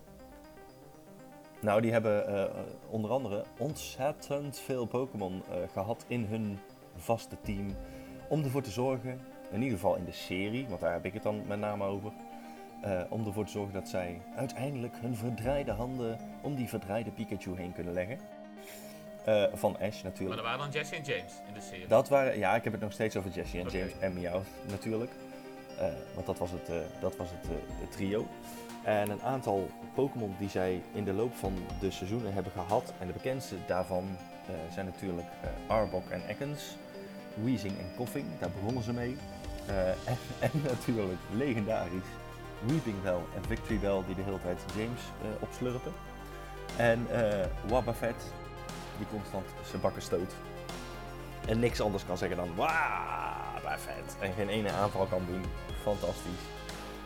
[1.61, 2.55] Nou, die hebben eh,
[2.91, 6.59] onder andere ontzettend veel Pokémon eh, gehad in hun
[6.97, 7.67] vaste team.
[8.29, 11.23] Om ervoor te zorgen, in ieder geval in de serie, want daar heb ik het
[11.23, 12.13] dan met name over.
[12.83, 17.57] eh, om ervoor te zorgen dat zij uiteindelijk hun verdraaide handen om die verdraaide Pikachu
[17.57, 18.19] heen kunnen leggen.
[19.29, 20.37] Eh, van Ash Maar natuurlijk.
[20.37, 21.87] dat waren dan Jesse en James in de serie.
[21.87, 23.69] Dat waren, ja, ik heb het nog steeds over Jessie en.
[23.69, 25.11] James en Meowth natuurlijk.
[25.79, 28.27] Eh, want dat was het, eh, dat was het, het trio.
[28.85, 32.93] En een aantal Pokémon die zij in de loop van de seizoenen hebben gehad.
[32.99, 34.17] En de bekendste daarvan
[34.73, 35.27] zijn natuurlijk
[35.67, 36.77] Arbok en Ekans.
[37.35, 39.17] Weezing en Coughing, daar begonnen ze mee.
[40.07, 42.11] En, en natuurlijk legendarisch
[42.67, 45.01] Weeping Bell en Victory Bell die de hele tijd James
[45.41, 45.93] opslurpen.
[46.77, 47.07] En
[47.67, 48.33] Wobbuffet
[48.99, 50.33] die constant zijn bakken stoot.
[51.47, 54.17] En niks anders kan zeggen dan Wobbuffet.
[54.21, 55.45] En geen ene aanval kan doen.
[55.83, 56.45] Fantastisch.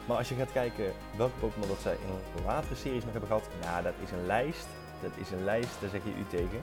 [0.07, 3.49] Maar als je gaat kijken welke Pokémon dat zij in latere series nog hebben gehad,
[3.63, 4.67] ja, dat is een lijst.
[5.03, 6.61] Dat is een lijst, daar zeg je u tegen.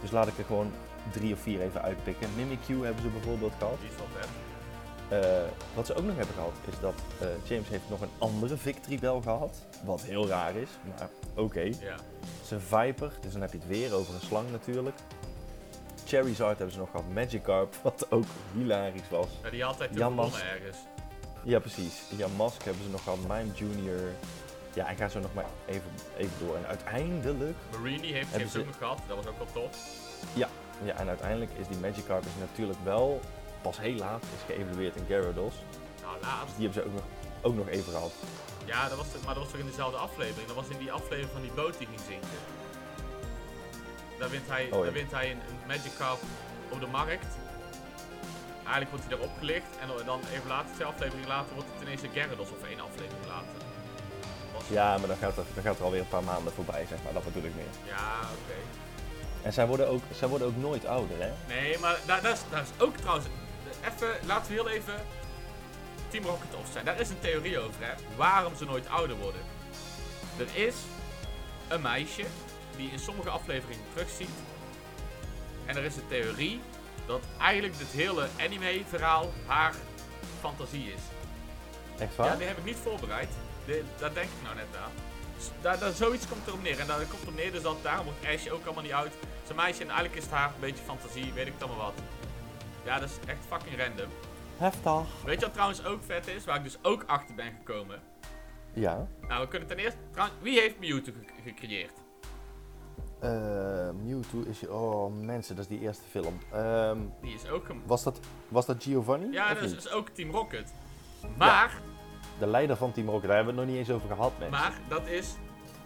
[0.00, 0.72] Dus laat ik er gewoon
[1.12, 2.28] drie of vier even uitpikken.
[2.36, 3.80] Mimikyu hebben ze bijvoorbeeld gehad.
[3.80, 4.28] Die is wel vet.
[5.08, 8.56] Eh, wat ze ook nog hebben gehad, is dat eh, James heeft nog een andere
[8.56, 9.66] Victory Bell gehad.
[9.84, 11.60] Wat heel raar is, maar oké.
[11.60, 11.96] Ja.
[12.44, 14.96] Zijn Viper, dus dan heb je het weer over een slang natuurlijk.
[16.06, 19.26] Charizard hebben ze nog gehad, Magikarp, wat ook hilarisch was.
[19.42, 20.76] ja, die altijd gewonnen ergens.
[21.42, 22.02] Ja, precies.
[22.16, 24.00] Ja, Mask hebben ze nog gehad, Mime Junior.
[24.74, 26.56] Ja, ik ga zo nog maar even, even door.
[26.56, 28.98] En uiteindelijk, Marini heeft James ze- ook nog gehad.
[29.06, 29.76] Dat was ook wel tof.
[30.32, 30.48] ja,
[30.96, 33.20] en uiteindelijk is die Magikarp is natuurlijk wel
[33.62, 35.54] pas heel laat is geëvalueerd in Gyarados.
[36.02, 36.46] Nou, laatst.
[36.46, 37.04] Dus die hebben ze ook nog,
[37.42, 38.12] ook nog even gehad.
[38.64, 40.46] Ja, dat was maar dat was toch in dezelfde aflevering.
[40.46, 42.38] Dat was in die aflevering van die boot die ging zinken.
[44.18, 44.82] Daar wint hij, Oh, ja.
[44.84, 46.20] daar wint hij een, een Magikarp
[46.68, 47.26] op de markt.
[48.62, 52.02] Eigenlijk wordt hij daar opgelicht en dan even later, twee afleveringen later, wordt het ineens
[52.02, 53.56] een Gyarados of één aflevering later.
[54.54, 56.98] Was- Ja, maar dan gaat, er, dan gaat er alweer een paar maanden voorbij, zeg
[57.04, 57.12] maar.
[57.12, 57.72] Dat bedoel ik meer.
[57.84, 58.58] Ja, oké.
[59.42, 61.30] En zij worden ook, zij worden ook nooit ouder, hè?
[61.48, 63.26] Nee, maar daar, daar, is, daar is ook trouwens.
[63.94, 64.94] Even, laten we heel even
[66.12, 66.84] Team Rocket off zijn.
[66.84, 67.92] Daar is een theorie over, hè?
[68.16, 69.40] Waarom ze nooit ouder worden.
[70.38, 70.74] Er is
[71.68, 72.24] een meisje
[72.76, 74.28] die in sommige afleveringen terugziet.
[75.66, 76.60] En er is een theorie
[77.06, 79.74] dat eigenlijk dit hele anime-verhaal haar
[80.40, 81.00] fantasie is.
[81.98, 82.26] Echt waar?
[82.26, 83.28] Ja, die heb ik niet voorbereid.
[83.64, 84.90] De, daar denk ik nou net aan.
[85.40, 86.80] S- Daar, daar, zoiets komt erop neer.
[86.80, 89.12] En daar komt erop neer dus dat daarom wordt Ash ook allemaal niet oud.
[89.44, 91.94] Zijn meisje en eigenlijk is het haar een beetje fantasie, weet ik het allemaal wat.
[92.84, 94.08] Ja, dat is echt fucking random.
[94.62, 95.24] Heftig.
[95.24, 96.44] Weet je wat trouwens ook vet is?
[96.44, 98.00] Waar ik dus ook achter ben gekomen.
[98.72, 99.06] Ja.
[99.28, 99.98] Nou, we kunnen ten eerste...
[100.10, 101.92] Trouwens, wie heeft Mewtwo ge- gecreëerd?
[103.20, 104.66] Eh, Mewtwo is...
[104.68, 106.38] Oh, mensen, dat is die eerste film.
[106.52, 109.32] Ehm, Die is ook gem- was, dat, was dat Giovanni?
[109.32, 110.74] Ja, dat is, is ook Team Rocket.
[111.38, 111.80] Maar,
[112.38, 114.60] De leider van Team Rocket, daar hebben we het nog niet eens over gehad, mensen.
[114.60, 115.34] maar dat is...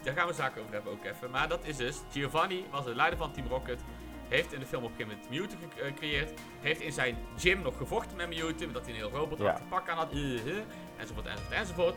[0.03, 1.31] Daar gaan we zaken over hebben ook even.
[1.31, 2.01] Maar dat is dus...
[2.11, 3.81] Giovanni was de leider van Team Rocket.
[4.29, 6.31] Heeft in de film op een gegeven moment Mewtwo eh, gecreëerd.
[6.61, 8.71] Heeft in zijn gym nog gevochten met Mewtwo.
[8.73, 9.61] Dat hij een heel robot Ja.
[9.69, 10.11] pak aan had.
[10.11, 11.97] enzovoort, enzovoort, enzovoort.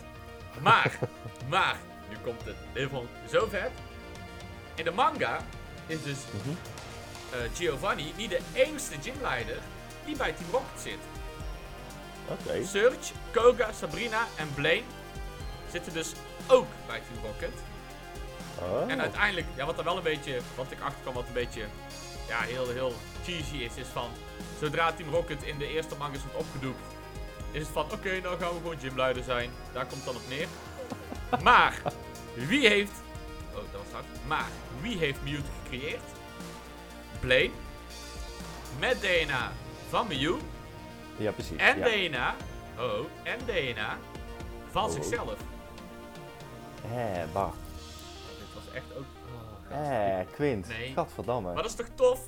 [0.61, 0.99] Maar,
[1.49, 1.75] maar,
[2.09, 3.71] nu komt het even zo vet.
[4.75, 5.39] In de manga
[5.87, 6.49] is dus Mhm.
[7.33, 9.57] eh, Giovanni niet de enige gymleider
[10.05, 10.97] die bij Team Rocket zit.
[12.27, 12.65] Oké.
[12.65, 14.83] Surge, Koga, Sabrina en Blaine
[15.71, 16.11] zitten dus
[16.47, 17.53] ook bij Team Rocket.
[18.61, 18.91] Oh.
[18.91, 21.65] En uiteindelijk, ja, wat er wel een beetje, wat ik achterkwam, wat een beetje,
[22.29, 24.09] ja, heel, heel cheesy is, is van,
[24.59, 26.79] zodra Team Rocket in de eerste mangas wordt opgedoekt,
[27.51, 29.49] is het van, oké, nou gaan we gewoon gymleider zijn.
[29.73, 30.47] Daar komt het dan op neer.
[31.43, 31.81] Maar,
[32.33, 32.91] wie heeft,
[33.49, 34.05] oh, dat was hard.
[34.27, 34.47] Maar,
[34.81, 36.01] wie heeft Mewtwo gecreëerd?
[37.19, 37.53] Blaine,
[38.79, 39.51] met DNA
[39.89, 40.35] van Mew,
[41.17, 41.57] Ja, precies.
[41.57, 41.85] en ja.
[42.07, 42.35] DNA,
[42.79, 43.97] oh, en DNA
[44.71, 44.91] van Oh.
[44.91, 45.33] zichzelf.
[46.83, 47.43] Eh, bah.
[47.43, 47.53] Oh,
[48.37, 49.05] dit was echt ook,
[49.71, 50.67] Eh, Quint.
[50.67, 50.91] Nee.
[50.93, 51.53] Gadverdamme.
[51.53, 52.27] Maar dat is toch tof?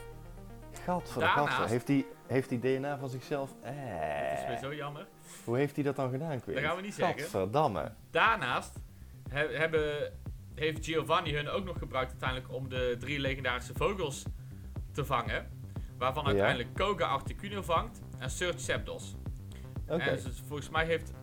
[0.86, 1.36] Gadverdamme.
[1.50, 1.70] Daarnaast-.
[1.72, 3.50] Heeft hij heeft die DNA van zichzelf?
[3.64, 4.62] Dat is weer Eh.
[4.62, 5.08] zo jammer.
[5.44, 6.58] Hoe heeft hij dat dan gedaan, Quint?
[6.60, 7.20] Dat gaan we niet zeggen.
[7.20, 7.92] Gadverdamme.
[8.12, 8.80] Daarnaast
[9.30, 10.14] he- hebben,
[10.56, 14.24] heeft Giovanni hun ook nog gebruikt uiteindelijk om de drie legendarische vogels
[14.92, 15.50] te vangen.
[15.98, 16.30] Waarvan Ja.
[16.30, 19.16] uiteindelijk Koga Articuno vangt en Surge Zapdos.
[19.88, 20.02] Oké.
[20.04, 21.14] En dus volgens mij heeft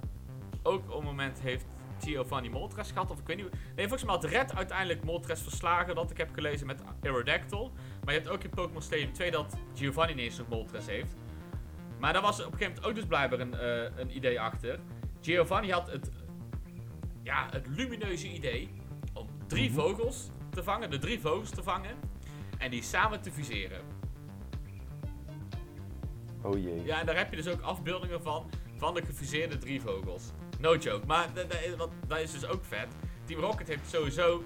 [0.62, 1.66] ook op het moment heeft
[2.00, 3.46] Giovanni Moltres gehad, of ik weet niet.
[3.50, 7.72] hoe- Nee, volgens mij had Red uiteindelijk Moltres verslagen, dat ik heb gelezen met Aerodactyl.
[8.04, 11.14] Maar je hebt ook in Pokémon Stadium 2 dat Giovanni ineens een Moltres heeft.
[11.98, 14.78] Maar daar was op een gegeven moment ook dus blijkbaar een, eh, een idee achter.
[15.20, 16.10] Giovanni had het,
[17.22, 18.70] ja, het lumineuze idee
[19.12, 19.78] om drie Mhm.
[19.80, 21.96] vogels te vangen, de drie vogels te vangen.
[22.58, 23.80] En die samen te fuseren.
[26.42, 26.84] Oh jee.
[26.84, 30.24] Ja, en daar heb je dus ook afbeeldingen van, van de gefuseerde drie vogels.
[30.58, 31.28] No joke, maar
[31.76, 32.86] wat- dat is dus ook vet.
[33.24, 34.44] Team Rocket heeft sowieso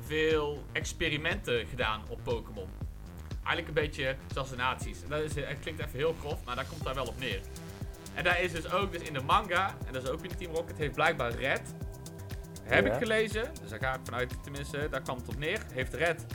[0.00, 2.68] veel experimenten gedaan op Pokémon.
[3.44, 5.02] Eigenlijk een beetje zoals de nazi's.
[5.02, 7.40] En dat is, het klinkt even heel grof, maar daar komt daar wel op neer.
[8.14, 10.54] En daar is dus ook, dus in de manga, en dat is ook in Team
[10.54, 11.74] Rocket, heeft blijkbaar Red,
[12.62, 12.92] heb Ja.
[12.92, 16.26] ik gelezen, dus daar ga ik vanuit, tenminste, daar kwam het op neer, heeft Red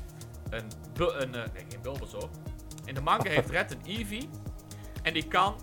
[0.50, 2.30] een, een eh, nee geen Bulbasaur.
[2.86, 4.30] In de manga heeft Red een Eevee,
[5.04, 5.56] en die kan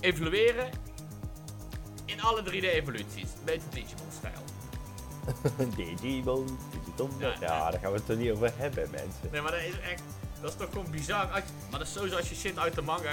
[0.00, 0.68] evolueren
[2.18, 3.22] in alle 3D-evoluties.
[3.38, 4.42] Een beetje Digimon-stijl.
[6.00, 7.10] Digimon, Digiton.
[7.18, 9.28] Ja, daar gaan we het er niet over hebben, mensen.
[9.32, 10.02] Nee, maar dat is echt...
[10.40, 11.24] Dat is toch gewoon bizar.
[11.26, 13.10] Als maar dat is sowieso als je shit uit de manga...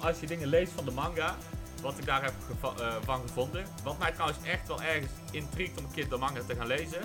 [0.00, 1.36] Als je dingen leest van de manga...
[1.82, 3.66] Wat ik daar heb geva- eh, van gevonden.
[3.84, 7.00] Wat mij trouwens echt wel ergens intrigt om een keer de manga te gaan lezen.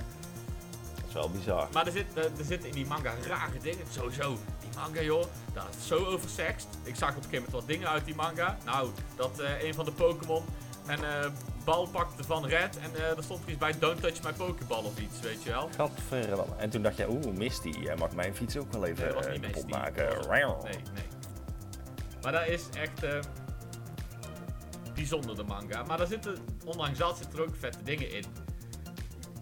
[0.95, 1.67] Dat is wel bizar.
[1.73, 3.85] Maar er, zit, er, er zitten in die manga rare dingen.
[3.89, 6.67] Sowieso, die manga joh, dat is zo oversext.
[6.83, 8.57] Ik zag op een gegeven moment wat dingen uit die manga.
[8.65, 10.43] Nou, dat eh, een van de Pokémon
[10.87, 11.29] een eh,
[11.65, 12.77] bal pakte van Red.
[12.79, 15.49] En eh er stond er iets bij, don't touch my Pokéball of iets, weet je
[15.49, 15.69] wel.
[15.75, 16.55] Gadverdamme.
[16.57, 19.63] En toen dacht je, oeh, Misty, jij mag mijn fiets ook wel even Nee, eh,
[19.67, 20.27] maken.
[20.29, 20.43] Nee,
[20.93, 21.03] nee.
[22.21, 23.05] Maar dat is echt
[24.93, 25.83] bijzonder, de manga.
[25.83, 28.23] Maar daar zitten, ondanks dat, zitten er ook vette dingen in.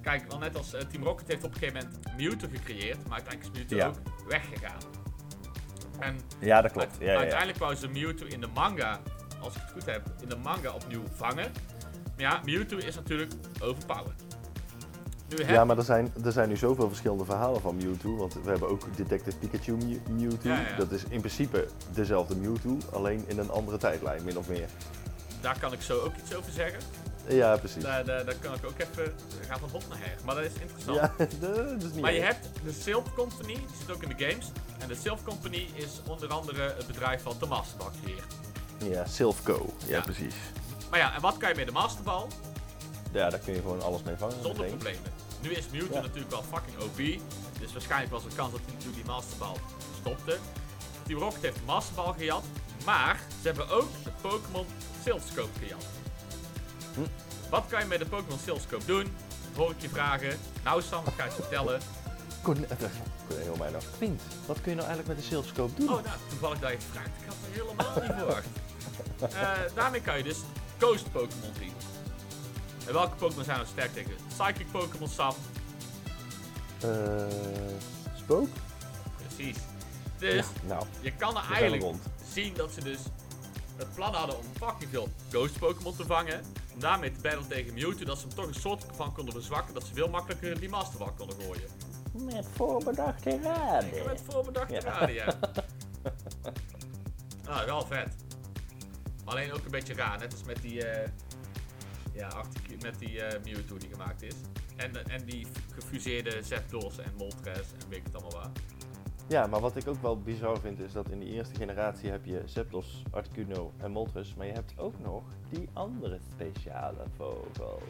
[0.01, 3.54] Kijk, wel net als Team Rocket heeft op een gegeven moment Mewtwo gecreëerd, maar uiteindelijk
[3.54, 3.88] is Mewtwo Ja.
[3.88, 4.80] ook weggegaan.
[5.99, 6.95] En Ja, dat klopt.
[6.99, 7.17] Ja, ja, ja.
[7.17, 8.99] uiteindelijk wou ze Mewtwo in de manga,
[9.41, 11.51] als ik het goed heb, in de manga opnieuw vangen.
[12.15, 14.21] Maar ja, Mewtwo is natuurlijk overpowered.
[15.30, 18.15] Nu heb Ja, maar er zijn, er zijn nu zoveel verschillende verhalen van Mewtwo.
[18.17, 20.49] Want we hebben ook Detective Pikachu Mew- Mewtwo.
[20.49, 20.75] Ja, ja.
[20.77, 24.67] Dat is in principe dezelfde Mewtwo, alleen in een andere tijdlijn, min of meer.
[25.41, 26.80] daar kan ik zo ook iets over zeggen.
[27.27, 27.84] Ja, precies.
[27.84, 29.13] Daar, daar, daar kan ik ook even,
[29.47, 30.15] gaan van hot naar her.
[30.25, 30.97] Maar dat is interessant.
[30.97, 34.25] Ja, dat is niet Maar je hebt de Silph Company, die zit ook in de
[34.25, 34.51] games.
[34.80, 38.34] En de Silph Company is onder andere het bedrijf van de Masterball creëert.
[38.89, 39.74] Ja, Silphco.
[39.78, 40.02] Ja, Ja.
[40.02, 40.36] precies.
[40.89, 42.28] Maar ja, en wat kan je met de Masterball?
[43.12, 44.36] Ja, daar kun je gewoon alles mee vangen.
[44.41, 44.70] Zonder meteen.
[44.78, 45.12] problemen.
[45.41, 46.02] Nu is Mewtwo Ja.
[46.02, 46.98] natuurlijk wel fucking OP.
[47.60, 49.56] Dus waarschijnlijk was er kans dat hij natuurlijk die Masterball
[50.00, 50.38] stopte.
[51.08, 52.44] Team Rocket heeft de Masterball gejat.
[52.86, 54.65] Maar ze hebben ook de Pokémon
[55.04, 55.84] Silphscope gejat.
[56.94, 57.00] Hm.
[57.50, 59.15] Wat kan je met de Pokémon Silphscope doen?
[59.56, 60.39] Hoor ik je vragen.
[60.63, 61.82] Nou Sam, ik ga je vertellen.
[62.41, 62.56] Kon,
[63.36, 63.84] heel mij nog.
[63.98, 65.89] Quint, wat kun je nou eigenlijk met de Silphscope doen?
[65.89, 67.08] Oh, nou, toevallig dat je het vraagt.
[67.08, 68.46] Ik had er helemaal niet verwacht.
[69.22, 70.38] Eh, daarmee kan je dus
[70.78, 71.72] Ghost Pokémon zien.
[72.88, 74.12] En welke Pokémon zijn er sterk tegen?
[74.28, 75.34] Psychic Pokémon Sam.
[76.82, 76.90] Eh,
[78.16, 78.48] spook?
[79.28, 79.58] Precies.
[80.18, 81.94] Dus Ja, nou, je kan er eigenlijk
[82.34, 83.00] zien dat ze dus
[83.78, 86.42] het plan hadden om fucking veel Ghost Pokémon te vangen.
[86.74, 88.06] Om daarmee te battlen tegen Mewtwo.
[88.06, 89.74] Dat ze hem toch een soort van konden verzwakken.
[89.74, 91.70] Dat ze veel makkelijker die Masterball konden gooien.
[92.34, 94.10] Met voorbedachte raden.
[94.10, 94.80] Het voorbedachte Ja.
[94.80, 95.26] raden, ja.
[97.48, 98.08] Ah, wel vet.
[99.32, 101.10] Alleen ook een beetje raar, net als met die, eh
[102.13, 102.44] ja,
[102.82, 104.36] met die eh, Mewtwo die gemaakt is.
[104.76, 108.52] En, eh, en die gefuseerde Zapdos en Moltres en weet ik het allemaal waar.
[109.28, 112.26] Ja, maar wat ik ook wel bizar vind is dat in de eerste generatie heb
[112.26, 114.36] je Zapdos, Articuno en Moltres.
[114.36, 117.82] Maar je hebt ook nog die andere speciale vogels.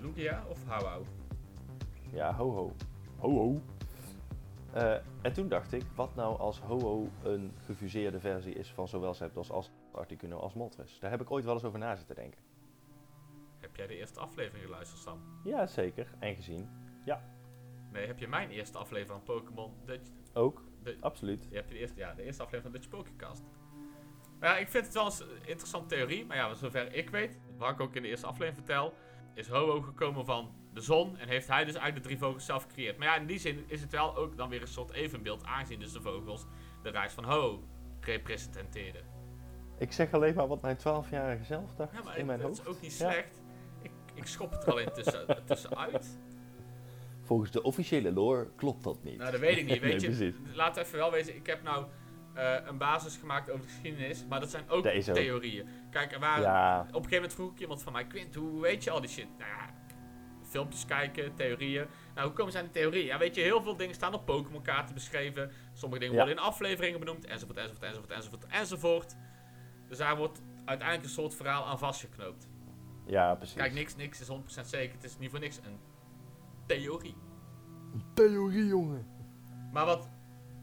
[0.00, 1.04] Lugia of Hauau?
[2.12, 2.72] Ja, Ho-Ho.
[3.16, 3.60] Ho-Ho.
[4.72, 9.14] Eh, en toen dacht ik, wat nou als Ho-Ho een gefuseerde versie is van zowel
[9.14, 10.98] Zapdos als Articuno als Moltres?
[10.98, 12.40] Daar heb ik ooit wel eens over na zitten denken.
[13.58, 15.20] Heb jij de eerste aflevering geluisterd, Sam?
[15.44, 16.14] Ja, zeker.
[16.18, 16.68] En gezien.
[17.96, 20.10] Nee, heb je mijn eerste aflevering van Pokémon Dutch...
[20.32, 20.62] Ook.
[20.82, 21.46] De, Absoluut.
[21.50, 23.42] je hebt de eerste, ja, de eerste aflevering van Dutch Pokécast.
[24.40, 26.26] Ja, ik vind het wel eens een interessante theorie.
[26.26, 28.94] Maar ja, zover ik weet, wat ik ook in de eerste aflevering vertel,
[29.34, 32.62] is Ho-Oh gekomen van de zon en heeft hij dus eigenlijk de drie vogels zelf
[32.62, 32.98] gecreëerd.
[32.98, 35.80] Maar ja, in die zin is het wel ook dan weer een soort evenbeeld, aangezien
[35.80, 36.46] dus de vogels
[36.82, 37.64] de reis van Ho
[38.00, 39.15] representeerden.
[39.78, 42.60] Ik zeg alleen maar wat mijn 12-jarige zelf dacht Ja, maar in mijn dat hoofd.
[42.60, 43.10] is ook niet Ja.
[43.10, 43.42] slecht.
[43.82, 46.18] Ik, ik schop het er al in tussen, tussenuit.
[47.22, 49.18] Volgens de officiële lore klopt dat niet.
[49.18, 49.80] Nou, dat weet ik niet.
[49.80, 51.84] Weet Nee, je, laat even wel wezen, ik heb nou
[52.34, 55.68] eh, een basis gemaakt over de geschiedenis, maar dat zijn ook Dat theorieën.
[55.90, 58.60] Kijk, er waren, Ja, op een gegeven moment vroeg ik iemand van mij, Quint, hoe
[58.60, 59.28] weet je al die shit?
[59.38, 59.74] Nou ja,
[60.42, 61.86] filmpjes kijken, theorieën.
[62.14, 63.06] Nou, hoe komen ze aan die theorieën?
[63.06, 65.50] Ja, weet je, heel veel dingen staan op Pokémon kaarten beschreven.
[65.72, 66.24] Sommige dingen Ja.
[66.24, 69.16] worden in afleveringen benoemd, enzovoort, enzovoort, enzovoort, enzovoort, enzovoort.
[69.88, 72.48] Dus daar wordt uiteindelijk een soort verhaal aan vastgeknoopt.
[73.06, 73.56] Ja, precies.
[73.56, 74.94] Kijk, niks, niks is 100% zeker.
[74.94, 75.78] Het is niet voor niks een
[76.66, 77.16] theorie.
[78.14, 79.06] Theorie, jongen.
[79.72, 80.08] Maar wat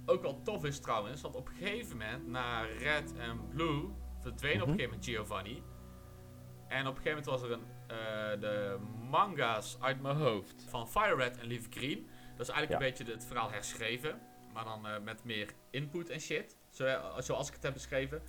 [0.06, 4.62] ook wel tof is trouwens, want op een gegeven moment, na Red en Blue, verdween
[4.62, 4.80] op een Mhm.
[4.80, 5.64] gegeven moment Giovanni.
[6.68, 8.78] En op een gegeven moment was er een, eh, de
[9.10, 12.08] manga's uit mijn hoofd van Fire Red en Leaf Green.
[12.38, 12.88] Dat is eigenlijk Ja.
[12.88, 14.20] een beetje het verhaal herschreven,
[14.54, 18.22] maar dan eh, met meer input en shit, zo, eh, zoals ik het heb beschreven.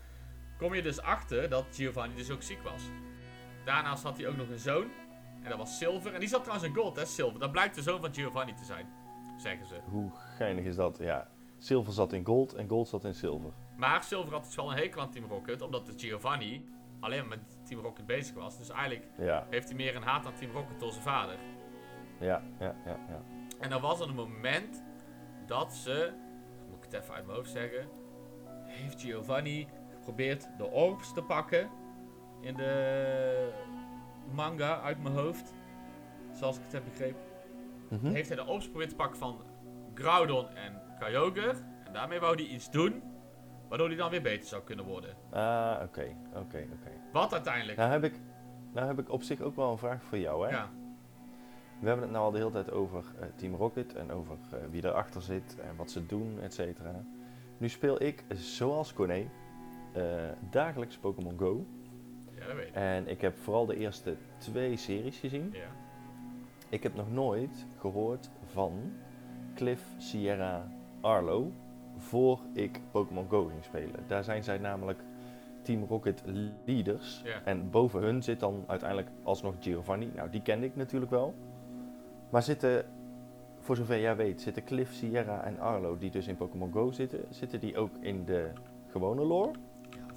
[0.59, 2.83] Kom je dus achter dat Giovanni dus ook ziek was.
[3.65, 4.91] Daarnaast had hij ook nog een zoon,
[5.43, 6.15] en dat was Silver.
[6.15, 7.41] En die zat trouwens in Gold, hè, Silver.
[7.41, 8.87] Dat blijkt de zoon van Giovanni te zijn,
[9.37, 9.75] zeggen ze.
[9.85, 10.99] Hoe geinig is dat?
[10.99, 11.29] Ja.
[11.59, 13.53] Zilver zat in gold en gold zat in zilver.
[13.77, 16.69] Maar Silver had dus wel een hekel aan Team Rocket, omdat de Giovanni
[17.01, 18.59] alleen maar met Team Rocket bezig was.
[18.59, 21.37] Dus eigenlijk Ja, heeft hij meer een haat aan Team Rocket door zijn vader.
[22.21, 23.23] ja, ja, ja, ja.
[23.61, 24.83] En dan was er een moment
[25.47, 26.13] dat ze,
[26.69, 27.89] moet ik het even uit mijn hoofd zeggen,
[28.65, 29.69] heeft Giovanni
[30.05, 31.71] geprobeerd de orbs te pakken
[32.41, 33.51] in de
[34.35, 35.53] manga uit mijn hoofd.
[36.33, 37.21] Zoals ik het heb begrepen.
[37.91, 38.13] Mhm.
[38.13, 39.41] Heeft hij de orbs geprobeerd te pakken van
[39.95, 41.55] Groudon en Kyogre.
[41.85, 43.03] En daarmee wou hij iets doen,
[43.69, 45.15] waardoor hij dan weer beter zou kunnen worden.
[45.31, 46.91] Ah, oké, oké, oké.
[47.13, 47.79] Wat uiteindelijk.
[47.79, 48.21] Nou heb ik,
[48.73, 50.51] nou heb ik op zich ook wel een vraag voor jou, hè?
[50.53, 50.71] Ja,
[51.81, 54.59] We hebben het nou al de hele tijd over eh, Team Rocket en over eh,
[54.71, 57.05] wie erachter zit en wat ze doen, et cetera.
[57.59, 59.31] Nu speel ik, zoals Corné,
[60.51, 61.67] dagelijks Pokémon Go.
[62.39, 62.75] ja, dat weet ik.
[62.75, 65.51] En ik heb vooral de eerste twee series gezien.
[65.53, 65.69] Ja.
[66.69, 68.93] Ik heb nog nooit gehoord van
[69.55, 70.69] Cliff, Sierra,
[71.01, 71.53] Arlo
[71.97, 74.05] voor ik Pokémon Go ging spelen.
[74.07, 75.03] Daar zijn zij namelijk
[75.63, 76.23] Team Rocket
[76.65, 77.25] leaders.
[77.45, 80.11] En boven hun zit dan uiteindelijk alsnog Giovanni.
[80.15, 81.35] Nou, die kende ik natuurlijk wel.
[82.31, 82.85] Maar zitten,
[83.59, 87.25] voor zover jij weet, zitten Cliff, Sierra en Arlo, die dus in Pokémon Go zitten,
[87.29, 88.51] zitten die ook in de
[88.91, 89.51] gewone lore?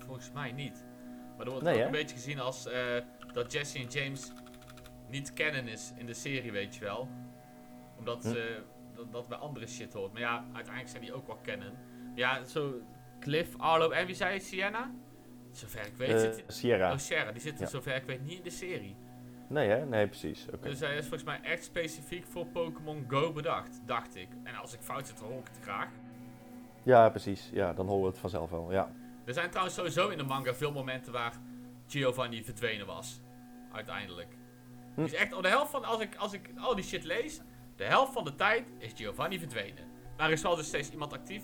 [0.08, 0.86] Volgens mij niet.
[1.38, 1.86] Maar er wordt Nee, ook hè?
[1.86, 2.82] een beetje gezien als eh,
[3.34, 4.32] dat Jesse en James
[5.10, 7.10] niet canon is in de serie, weet je wel.
[7.98, 8.30] Omdat Hm.
[8.30, 8.62] ze
[8.96, 10.12] dat, dat bij andere shit hoort.
[10.12, 11.40] Maar ja, uiteindelijk zijn die ook wel.
[11.46, 11.72] Maar
[12.16, 12.82] ja, zo
[13.20, 14.92] Cliff, Arlo en wie zei het, Sienna?
[15.52, 16.44] Zover ik weet Eh, zit.
[16.48, 16.92] Sierra.
[16.92, 17.70] Oh, Sierra, die zitten Ja.
[17.72, 18.96] zover ik weet niet in de serie.
[19.50, 19.86] Nee hè?
[19.86, 20.46] Nee, precies.
[20.54, 20.70] Oké.
[20.70, 24.28] Dus hij is volgens mij echt specifiek voor Pokémon Go bedacht, dacht ik.
[24.44, 25.90] En als ik fout zit, dan hoor ik het graag.
[26.84, 27.50] Ja, precies.
[27.54, 28.72] Ja, dan horen we het vanzelf wel.
[28.72, 28.92] Ja.
[29.28, 31.34] Er zijn trouwens sowieso in de manga veel momenten waar
[31.88, 33.22] Giovanni verdwenen was.
[33.72, 34.38] Uiteindelijk.
[34.96, 35.02] Hm.
[35.02, 37.42] Dus echt, op de helft van, als ik, als ik al die shit lees,
[37.76, 39.88] de helft van de tijd is Giovanni verdwenen.
[40.18, 41.44] Maar er is wel dus steeds iemand actief,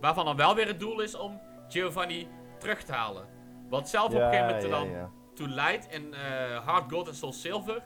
[0.00, 3.28] waarvan dan wel weer het doel is om Giovanni terug te halen.
[3.68, 5.10] Wat zelf op een gegeven moment er dan ja.
[5.34, 7.82] toe leidt in eh Hard Gold en Soul Silver,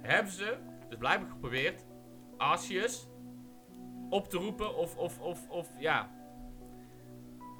[0.00, 1.84] hebben ze dus blijkbaar geprobeerd
[2.36, 3.08] Arceus
[4.10, 6.10] op te roepen of, of, of, of ja,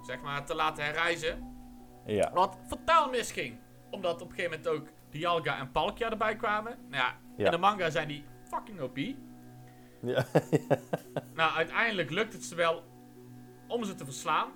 [0.02, 1.50] zeg maar te laten herreizen.
[2.06, 2.30] Ja.
[2.32, 3.58] Wat fataal misging.
[3.90, 6.78] Omdat op een gegeven moment ook Dialga en Palkia erbij kwamen.
[6.88, 7.44] Nou ja, Ja.
[7.44, 8.98] in de manga zijn die fucking OP.
[10.02, 10.24] Ja.
[11.34, 12.84] Nou, uiteindelijk lukt het ze wel
[13.68, 14.50] om ze te verslaan.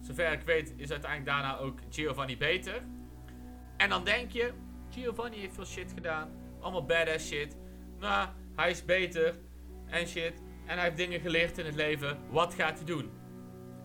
[0.00, 2.82] Zover ik weet is uiteindelijk daarna ook Giovanni beter.
[3.76, 4.52] En dan denk je,
[4.90, 6.30] Giovanni heeft veel shit gedaan.
[6.60, 7.56] Allemaal badass shit.
[7.98, 9.38] Nou, hij is beter
[9.86, 10.42] en shit.
[10.66, 12.18] En hij heeft dingen geleerd in het leven.
[12.30, 13.10] Wat gaat hij doen?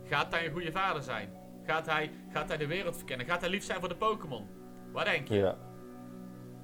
[0.03, 1.29] Gaat hij een goede vader zijn?
[1.63, 3.25] Gaat hij, gaat hij de wereld verkennen?
[3.25, 4.47] Gaat hij lief zijn voor de Pokémon?
[4.91, 5.35] Wat denk je?
[5.35, 5.57] ja.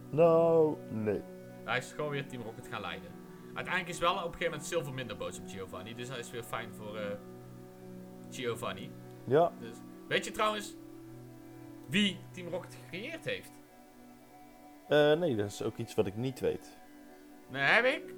[0.09, 1.21] Nou, nee.
[1.65, 3.11] Hij is gewoon weer Team Rocket gaan leiden.
[3.53, 5.95] Uiteindelijk is wel op een gegeven moment Silver minder boos op Giovanni.
[5.95, 7.05] Dus hij is weer fijn voor eh,
[8.29, 8.91] Giovanni.
[9.23, 9.51] Ja.
[9.59, 9.75] Dus,
[10.07, 10.75] weet je trouwens
[11.89, 13.51] wie Team Rocket gecreëerd heeft?
[14.87, 16.77] Eh, nee, dat is ook iets wat ik niet weet.
[17.49, 18.13] Nou, heb ik.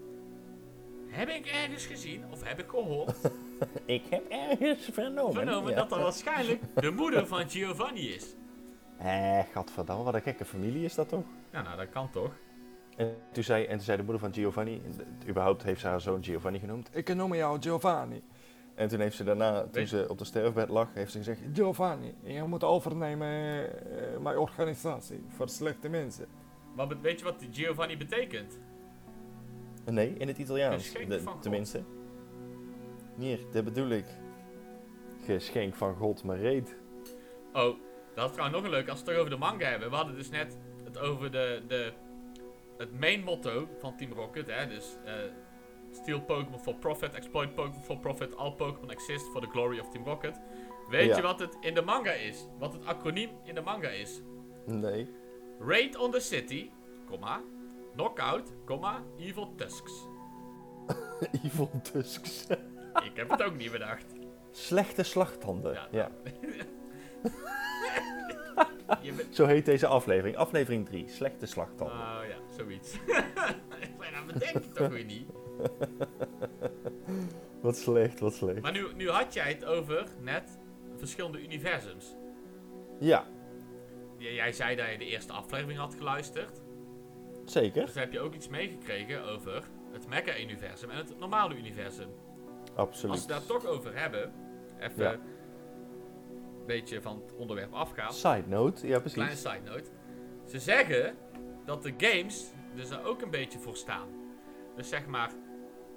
[1.07, 3.15] Heb ik ergens gezien, of heb ik gehoord,
[3.85, 5.33] Ik heb ergens vernomen.
[5.33, 5.75] vernomen ja.
[5.77, 8.35] dat dat waarschijnlijk de moeder van Giovanni is.
[8.97, 11.23] Eh, gadverdamme, wat een gekke familie is dat toch?
[11.51, 12.31] Ja, nou, dat kan toch?
[12.97, 15.87] En toen zei, en toen zei de moeder van Giovanni, en de- überhaupt heeft ze
[15.87, 16.89] haar zoon Giovanni genoemd.
[16.93, 18.23] Ik noem jou Giovanni.
[18.75, 21.39] En toen heeft ze daarna, toen ze op de sterfbed lag, heeft ze gezegd...
[21.53, 26.25] Giovanni, je moet overnemen eh, mijn organisatie voor slechte mensen.
[26.75, 28.59] Maar weet je wat Giovanni betekent?
[29.85, 30.83] Nee, in het Italiaans.
[30.83, 31.41] Geschenk de- van God.
[31.41, 31.83] tenminste.
[33.21, 34.05] Hier, dat bedoel ik.
[35.25, 36.75] Geschenk van God, maar reet.
[37.53, 37.75] Oh,
[38.15, 39.89] dat is trouwens nog een leuk als we het toch over de manga hebben.
[39.89, 41.91] We hadden dus net het over de, de,
[42.77, 44.47] het main motto van Team Rocket.
[44.47, 44.67] Hè?
[44.67, 45.13] Dus eh
[45.93, 49.89] steal Pokémon for profit, exploit Pokémon for profit, all Pokémon exist for the glory of
[49.89, 50.39] Team Rocket.
[50.89, 51.15] Weet Ja.
[51.15, 52.47] je wat het in de manga is?
[52.59, 54.21] Wat het acroniem in de manga is?
[54.65, 55.09] Nee.
[55.59, 56.69] Raid on the city,
[57.09, 57.41] comma,
[57.95, 60.07] Knockout, comma, Evil Tusks.
[61.43, 62.47] Evil Tusks.
[63.09, 64.05] Ik heb het ook niet bedacht.
[64.51, 65.73] Slechte slagtanden.
[65.73, 65.87] Ja.
[65.91, 66.11] Ja.
[69.15, 69.35] Bent...
[69.35, 70.35] Zo heet deze aflevering.
[70.35, 71.07] Aflevering 3.
[71.07, 71.97] Slechte slagtanden.
[71.97, 72.97] Oh ja, zoiets.
[73.05, 75.29] dat bedenk je toch weer niet.
[77.61, 78.61] Wat slecht, wat slecht.
[78.61, 80.59] Maar nu, nu had jij het over net
[80.97, 82.15] verschillende universums.
[82.99, 83.25] Ja,
[84.17, 86.61] Jij zei dat je de eerste aflevering had geluisterd.
[87.45, 87.85] zeker.
[87.85, 92.09] Dus heb je ook iets meegekregen over het Mecha-universum en het normale universum.
[92.75, 93.15] Absoluut.
[93.15, 94.33] Als we daar toch over hebben,
[94.79, 95.11] even Ja.
[95.11, 95.19] een
[96.65, 98.13] beetje van het onderwerp afgaan.
[98.13, 99.13] Side note, ja precies.
[99.17, 99.89] Kleine side note.
[100.45, 101.15] Ze zeggen
[101.65, 104.07] dat de games dus daar ook een beetje voor staan.
[104.75, 105.31] Dus zeg maar,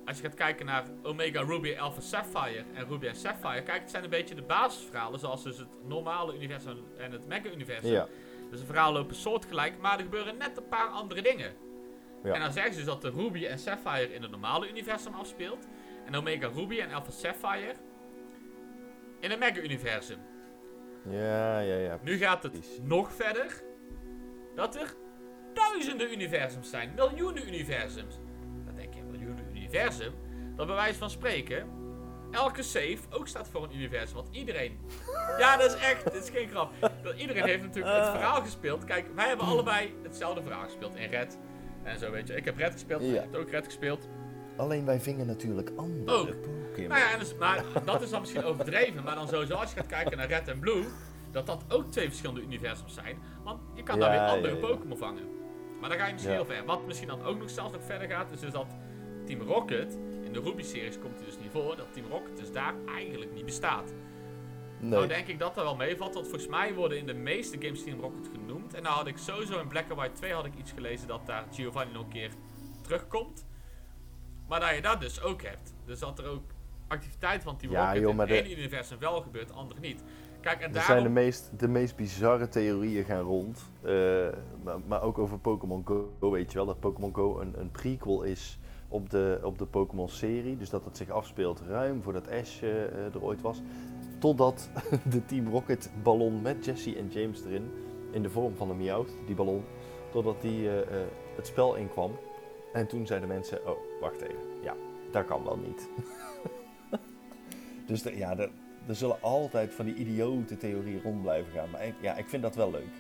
[0.05, 3.91] als je gaat kijken naar Omega Ruby Alpha Sapphire en Ruby en Sapphire, kijk, het
[3.91, 7.91] zijn een beetje de basisverhalen, zoals dus het normale universum en het Mega-universum.
[7.91, 8.07] Ja,
[8.51, 11.53] Dus de verhalen lopen soortgelijk, maar er gebeuren net een paar andere dingen.
[12.23, 12.33] Ja.
[12.35, 15.67] En dan zeggen ze dus dat de Ruby en Sapphire in het normale universum afspeelt.
[16.07, 17.73] En Omega Ruby en Alpha Sapphire
[19.21, 20.19] in het Mega-universum.
[21.11, 21.99] ja, ja, ja.
[22.03, 22.81] Nu gaat het Precies.
[22.83, 23.63] nog verder.
[24.55, 24.95] Dat er
[25.55, 26.93] duizenden universums zijn.
[26.95, 28.19] Miljoenen universums.
[28.65, 30.13] Dan denk je, miljoenen universum?
[30.57, 31.69] Dat bij wijze van spreken,
[32.31, 34.15] elke save ook staat voor een universum.
[34.17, 34.79] Want iedereen...
[35.39, 36.73] Ja, dat is echt, dit is geen grap.
[37.03, 38.85] Dat Iedereen heeft natuurlijk het verhaal gespeeld.
[38.85, 41.39] Kijk, wij hebben allebei hetzelfde verhaal gespeeld in Red.
[41.83, 42.35] En zo weet je.
[42.35, 43.21] Ik heb Red gespeeld, Ja.
[43.21, 44.09] hebt ook Red gespeeld.
[44.57, 46.27] Alleen wij vingen natuurlijk andere Ook.
[46.27, 46.89] Pokémon.
[46.89, 49.05] Nou ja, dus, maar dat is dan misschien overdreven.
[49.05, 50.85] Maar dan sowieso als je gaat kijken naar Red en Blue,
[51.31, 53.19] dat dat ook twee verschillende universums zijn.
[53.45, 54.67] Want je kan daar Ja, weer andere ja, ja.
[54.75, 55.23] Pokémon vangen.
[55.81, 56.65] Maar dan ga je misschien heel ver.
[56.65, 58.67] Wat misschien dan ook nog zelfs nog verder gaat, is dus dat
[59.27, 62.75] Team Rocket, in de Ruby-series komt hij dus niet voor, dat Team Rocket dus daar
[62.95, 63.93] eigenlijk niet bestaat.
[64.79, 64.91] nee.
[64.91, 67.85] Nou denk ik dat dat wel meevalt, want volgens mij worden in de meeste games
[67.85, 68.75] Team Rocket genoemd.
[68.75, 71.27] En nou had ik sowieso in Black and White 2 had ik iets gelezen dat
[71.27, 72.31] daar Giovanni nog een keer
[72.83, 73.45] terugkomt.
[74.55, 75.75] Maar dat je dat dus ook hebt.
[75.85, 76.43] Dus dat er ook
[76.89, 80.03] activiteiten van Team Ja, Rocket joh, in de- één universum wel gebeurt, ander niet.
[80.41, 80.91] Kijk, en Er daarom...
[80.93, 83.71] zijn de meest, de meest bizarre theorieën gaan rond.
[83.83, 83.93] eh,
[84.63, 86.67] maar, maar ook over Pokémon Go, weet je wel.
[86.67, 90.57] Dat Pokémon Go een, een prequel is op de, op de Pokémon-serie.
[90.57, 93.61] Dus dat het zich afspeelt ruim voordat Ash eh, eh, er ooit was.
[94.19, 94.71] Totdat
[95.11, 97.71] de Team Rocket ballon met Jesse en James erin,
[98.11, 99.65] in de vorm van een Meowth, die ballon,
[100.13, 100.69] totdat die
[101.37, 102.11] het spel inkwam.
[102.73, 104.75] En toen zeiden mensen, oh, wacht even, ja,
[105.11, 105.89] dat kan wel niet.
[107.87, 108.51] dus de- ja, er,
[108.89, 111.71] er zullen altijd van die idiote theorieën rond blijven gaan.
[111.71, 112.93] Maar ik, ja, ik vind dat wel leuk.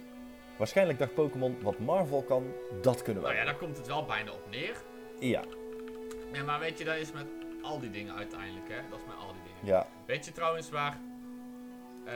[0.57, 2.45] Waarschijnlijk dacht Pokémon, wat Marvel kan,
[2.83, 3.33] dat kunnen wij.
[3.33, 4.77] Nou ja, daar komt het wel bijna op neer.
[5.19, 5.43] ja,
[6.33, 7.27] Ja, maar weet je, dat is met
[7.62, 8.77] al die dingen uiteindelijk, hè.
[8.90, 9.75] Dat is met al die dingen.
[9.77, 10.99] ja, Weet je trouwens waar
[12.05, 12.12] eh,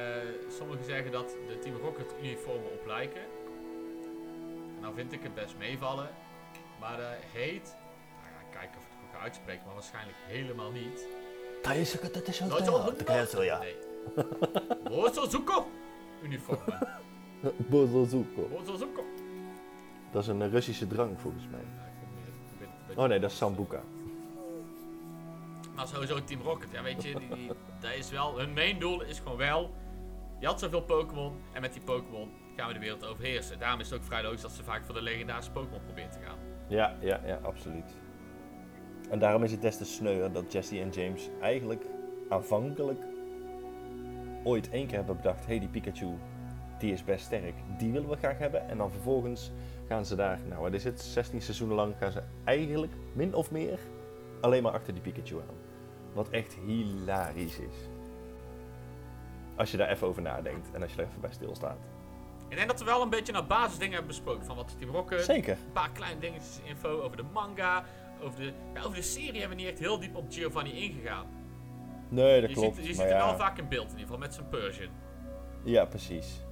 [0.48, 3.22] sommigen zeggen dat de Team Rocket uniformen op lijken?
[4.80, 6.08] Nou vind ik het best meevallen.
[6.80, 7.76] Maar dat heet...
[9.18, 11.06] ga uitspreken, maar waarschijnlijk helemaal niet.
[11.62, 13.08] dat is, dat is Dat is wel goed.
[13.08, 13.76] Nee.
[14.84, 15.66] Bozozuko
[16.22, 16.88] uniformen.
[17.56, 18.48] Bozozuko.
[18.48, 19.04] Bozozuko.
[20.12, 21.60] Dat is een eh, Russische drank volgens mij.
[22.96, 23.82] Oh nee, dat is Sambuca.
[25.74, 27.50] Maar sowieso Team Rocket, ja weet je, die, die,
[27.80, 29.74] dat is wel, hun main doel is gewoon wel,
[30.40, 33.58] je had zoveel Pokémon en met die Pokémon gaan we de wereld overheersen.
[33.58, 36.18] Daarom is het ook vrij logisch dat ze vaak voor de legendarische Pokémon proberen te
[36.18, 36.38] gaan.
[36.68, 37.96] Ja, ja, ja, absoluut.
[39.10, 41.84] En daarom is het des te sneuer dat Jesse en James eigenlijk
[42.28, 43.02] aanvankelijk
[44.44, 46.18] ooit één keer hebben bedacht: hey, die Pikachu,
[46.78, 48.68] die is best sterk, die willen we graag hebben.
[48.68, 49.52] En dan vervolgens
[49.88, 53.50] gaan ze daar, nou wat is het, 16 seizoenen lang gaan ze eigenlijk min of
[53.50, 53.78] meer
[54.40, 55.56] alleen maar achter die Pikachu aan.
[56.12, 57.76] Wat echt hilarisch is.
[59.56, 61.78] Als je daar even over nadenkt en als je er even bij stilstaat.
[62.48, 64.90] Ik denk dat we wel een beetje naar basisdingen hebben besproken van wat is Team
[64.90, 65.52] Rocket, Zeker.
[65.52, 67.84] een paar kleine dingetjes info over de manga,
[68.22, 71.26] over de, ja, over de serie hebben we niet echt heel diep op Giovanni ingegaan.
[72.08, 72.76] Nee, dat je klopt.
[72.76, 74.90] ziet, je ziet hem ja, wel vaak in beeld in ieder geval, met zijn Persian.
[75.64, 76.46] ja, precies.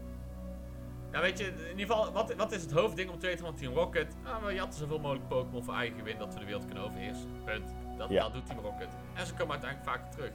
[1.12, 3.54] Ja, weet je, in ieder geval, wat, wat is het hoofdding om te weten van
[3.54, 4.16] Team Rocket?
[4.22, 7.30] Nou, we jatten zoveel mogelijk Pokémon voor eigen gewin, dat we de wereld kunnen overheersen.
[7.44, 7.74] Punt.
[7.98, 8.22] Dat, Ja.
[8.22, 8.88] dat doet Team Rocket.
[9.14, 10.30] En ze komen uiteindelijk vaak terug.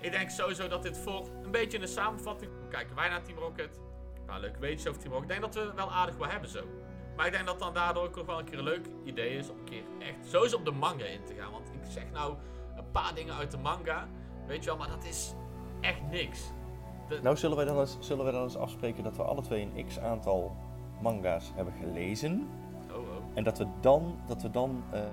[0.00, 2.50] Ik denk sowieso dat dit voor een beetje een samenvatting...
[2.68, 3.80] Kijken wij naar Team Rocket.
[4.26, 5.30] Nou, leuke weetjes over Team Rocket.
[5.30, 6.64] Ik denk dat we wel aardig wat hebben zo.
[7.16, 9.58] Maar ik denk dat dan daardoor ook wel een keer een leuk idee is om
[9.58, 11.50] een keer echt sowieso op de manga in te gaan.
[11.52, 12.34] Want ik zeg nou
[12.76, 14.08] een paar dingen uit de manga,
[14.46, 15.34] weet je wel, maar dat is
[15.80, 16.40] echt niks.
[17.22, 19.86] Nou, zullen wij, dan eens, zullen wij dan eens afspreken dat we alle twee een
[19.86, 20.56] x aantal
[21.02, 22.48] manga's hebben gelezen.
[22.90, 23.06] Oh, oh.
[23.34, 25.06] En dat we dan, dat we dan eh, eh,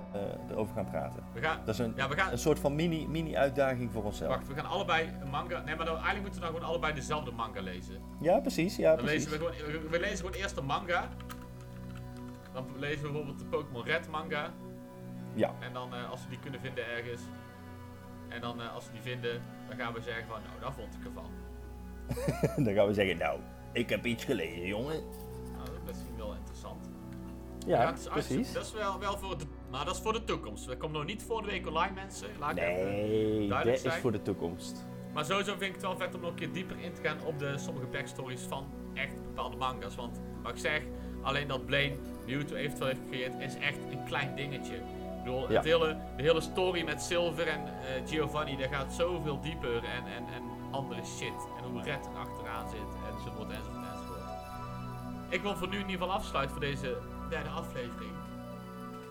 [0.50, 1.22] erover gaan praten.
[1.32, 4.30] We gaan, Dat is een, ja, we gaan, een soort van mini, mini-uitdaging voor onszelf.
[4.34, 5.60] Wacht, we gaan allebei een manga.
[5.60, 7.94] Nee, maar dan, eigenlijk moeten we nou gewoon allebei dezelfde manga lezen.
[8.20, 8.76] Ja, precies.
[8.76, 9.24] Ja, Dan precies.
[9.30, 11.08] lezen we, gewoon, we, we lezen gewoon eerst de manga.
[12.54, 14.52] Dan lezen we bijvoorbeeld de Pokémon Red manga.
[15.34, 15.54] Ja.
[15.60, 17.22] En dan eh, als we die kunnen vinden ergens.
[18.28, 20.94] En dan eh, als we die vinden, dan gaan we zeggen van, nou, daar vond
[20.94, 21.30] ik ervan.
[22.64, 23.40] Dan gaan we zeggen, nou,
[23.72, 25.02] ik heb iets gelezen, jongen.
[25.52, 26.90] Nou, dat is misschien wel interessant.
[27.66, 28.52] Ja, is precies.
[28.52, 30.66] Dat is wel, wel voor de, maar dat is voor de toekomst.
[30.66, 32.28] Dat komt nog niet voor de week online, mensen.
[32.38, 34.00] Laat Nee, dat is zijn.
[34.00, 34.86] voor de toekomst.
[35.12, 37.24] Maar sowieso vind ik het wel vet om nog een keer dieper in te gaan
[37.24, 39.94] op de sommige backstories van echt bepaalde manga's.
[39.94, 40.82] Want wat ik zeg,
[41.22, 41.96] alleen dat Blaine
[42.26, 44.74] Mewtwo eventueel heeft gecreëerd is echt een klein dingetje.
[44.76, 44.82] Ik
[45.30, 45.56] bedoel, Ja.
[45.56, 50.06] het hele, de hele story met Silver en eh, Giovanni, daar gaat zoveel dieper en,
[50.16, 51.32] en, en andere shit.
[51.58, 52.78] En hoe Red er achteraan zit,
[53.12, 54.22] enzovoort, enzovoort, enzovoort.
[55.28, 56.96] Ik wil voor nu in ieder geval afsluiten voor deze
[57.30, 58.12] derde aflevering.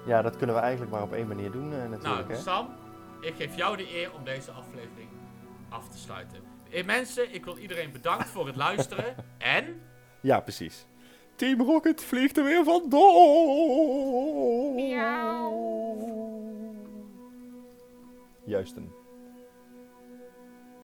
[0.06, 2.04] Ja, dat kunnen we eigenlijk maar op één manier doen, eh, natuurlijk.
[2.28, 2.36] Nou, hè?
[2.36, 2.68] Sam,
[3.22, 5.10] ik geef jou de eer om deze aflevering
[5.70, 6.40] af te sluiten.
[6.72, 9.16] Eh, mensen, ik wil iedereen bedankt voor het luisteren.
[9.38, 9.82] En
[10.22, 10.86] Ja, precies.
[11.36, 13.04] Team Rocket vliegt er weer vandoor.
[18.46, 19.03] Juist een.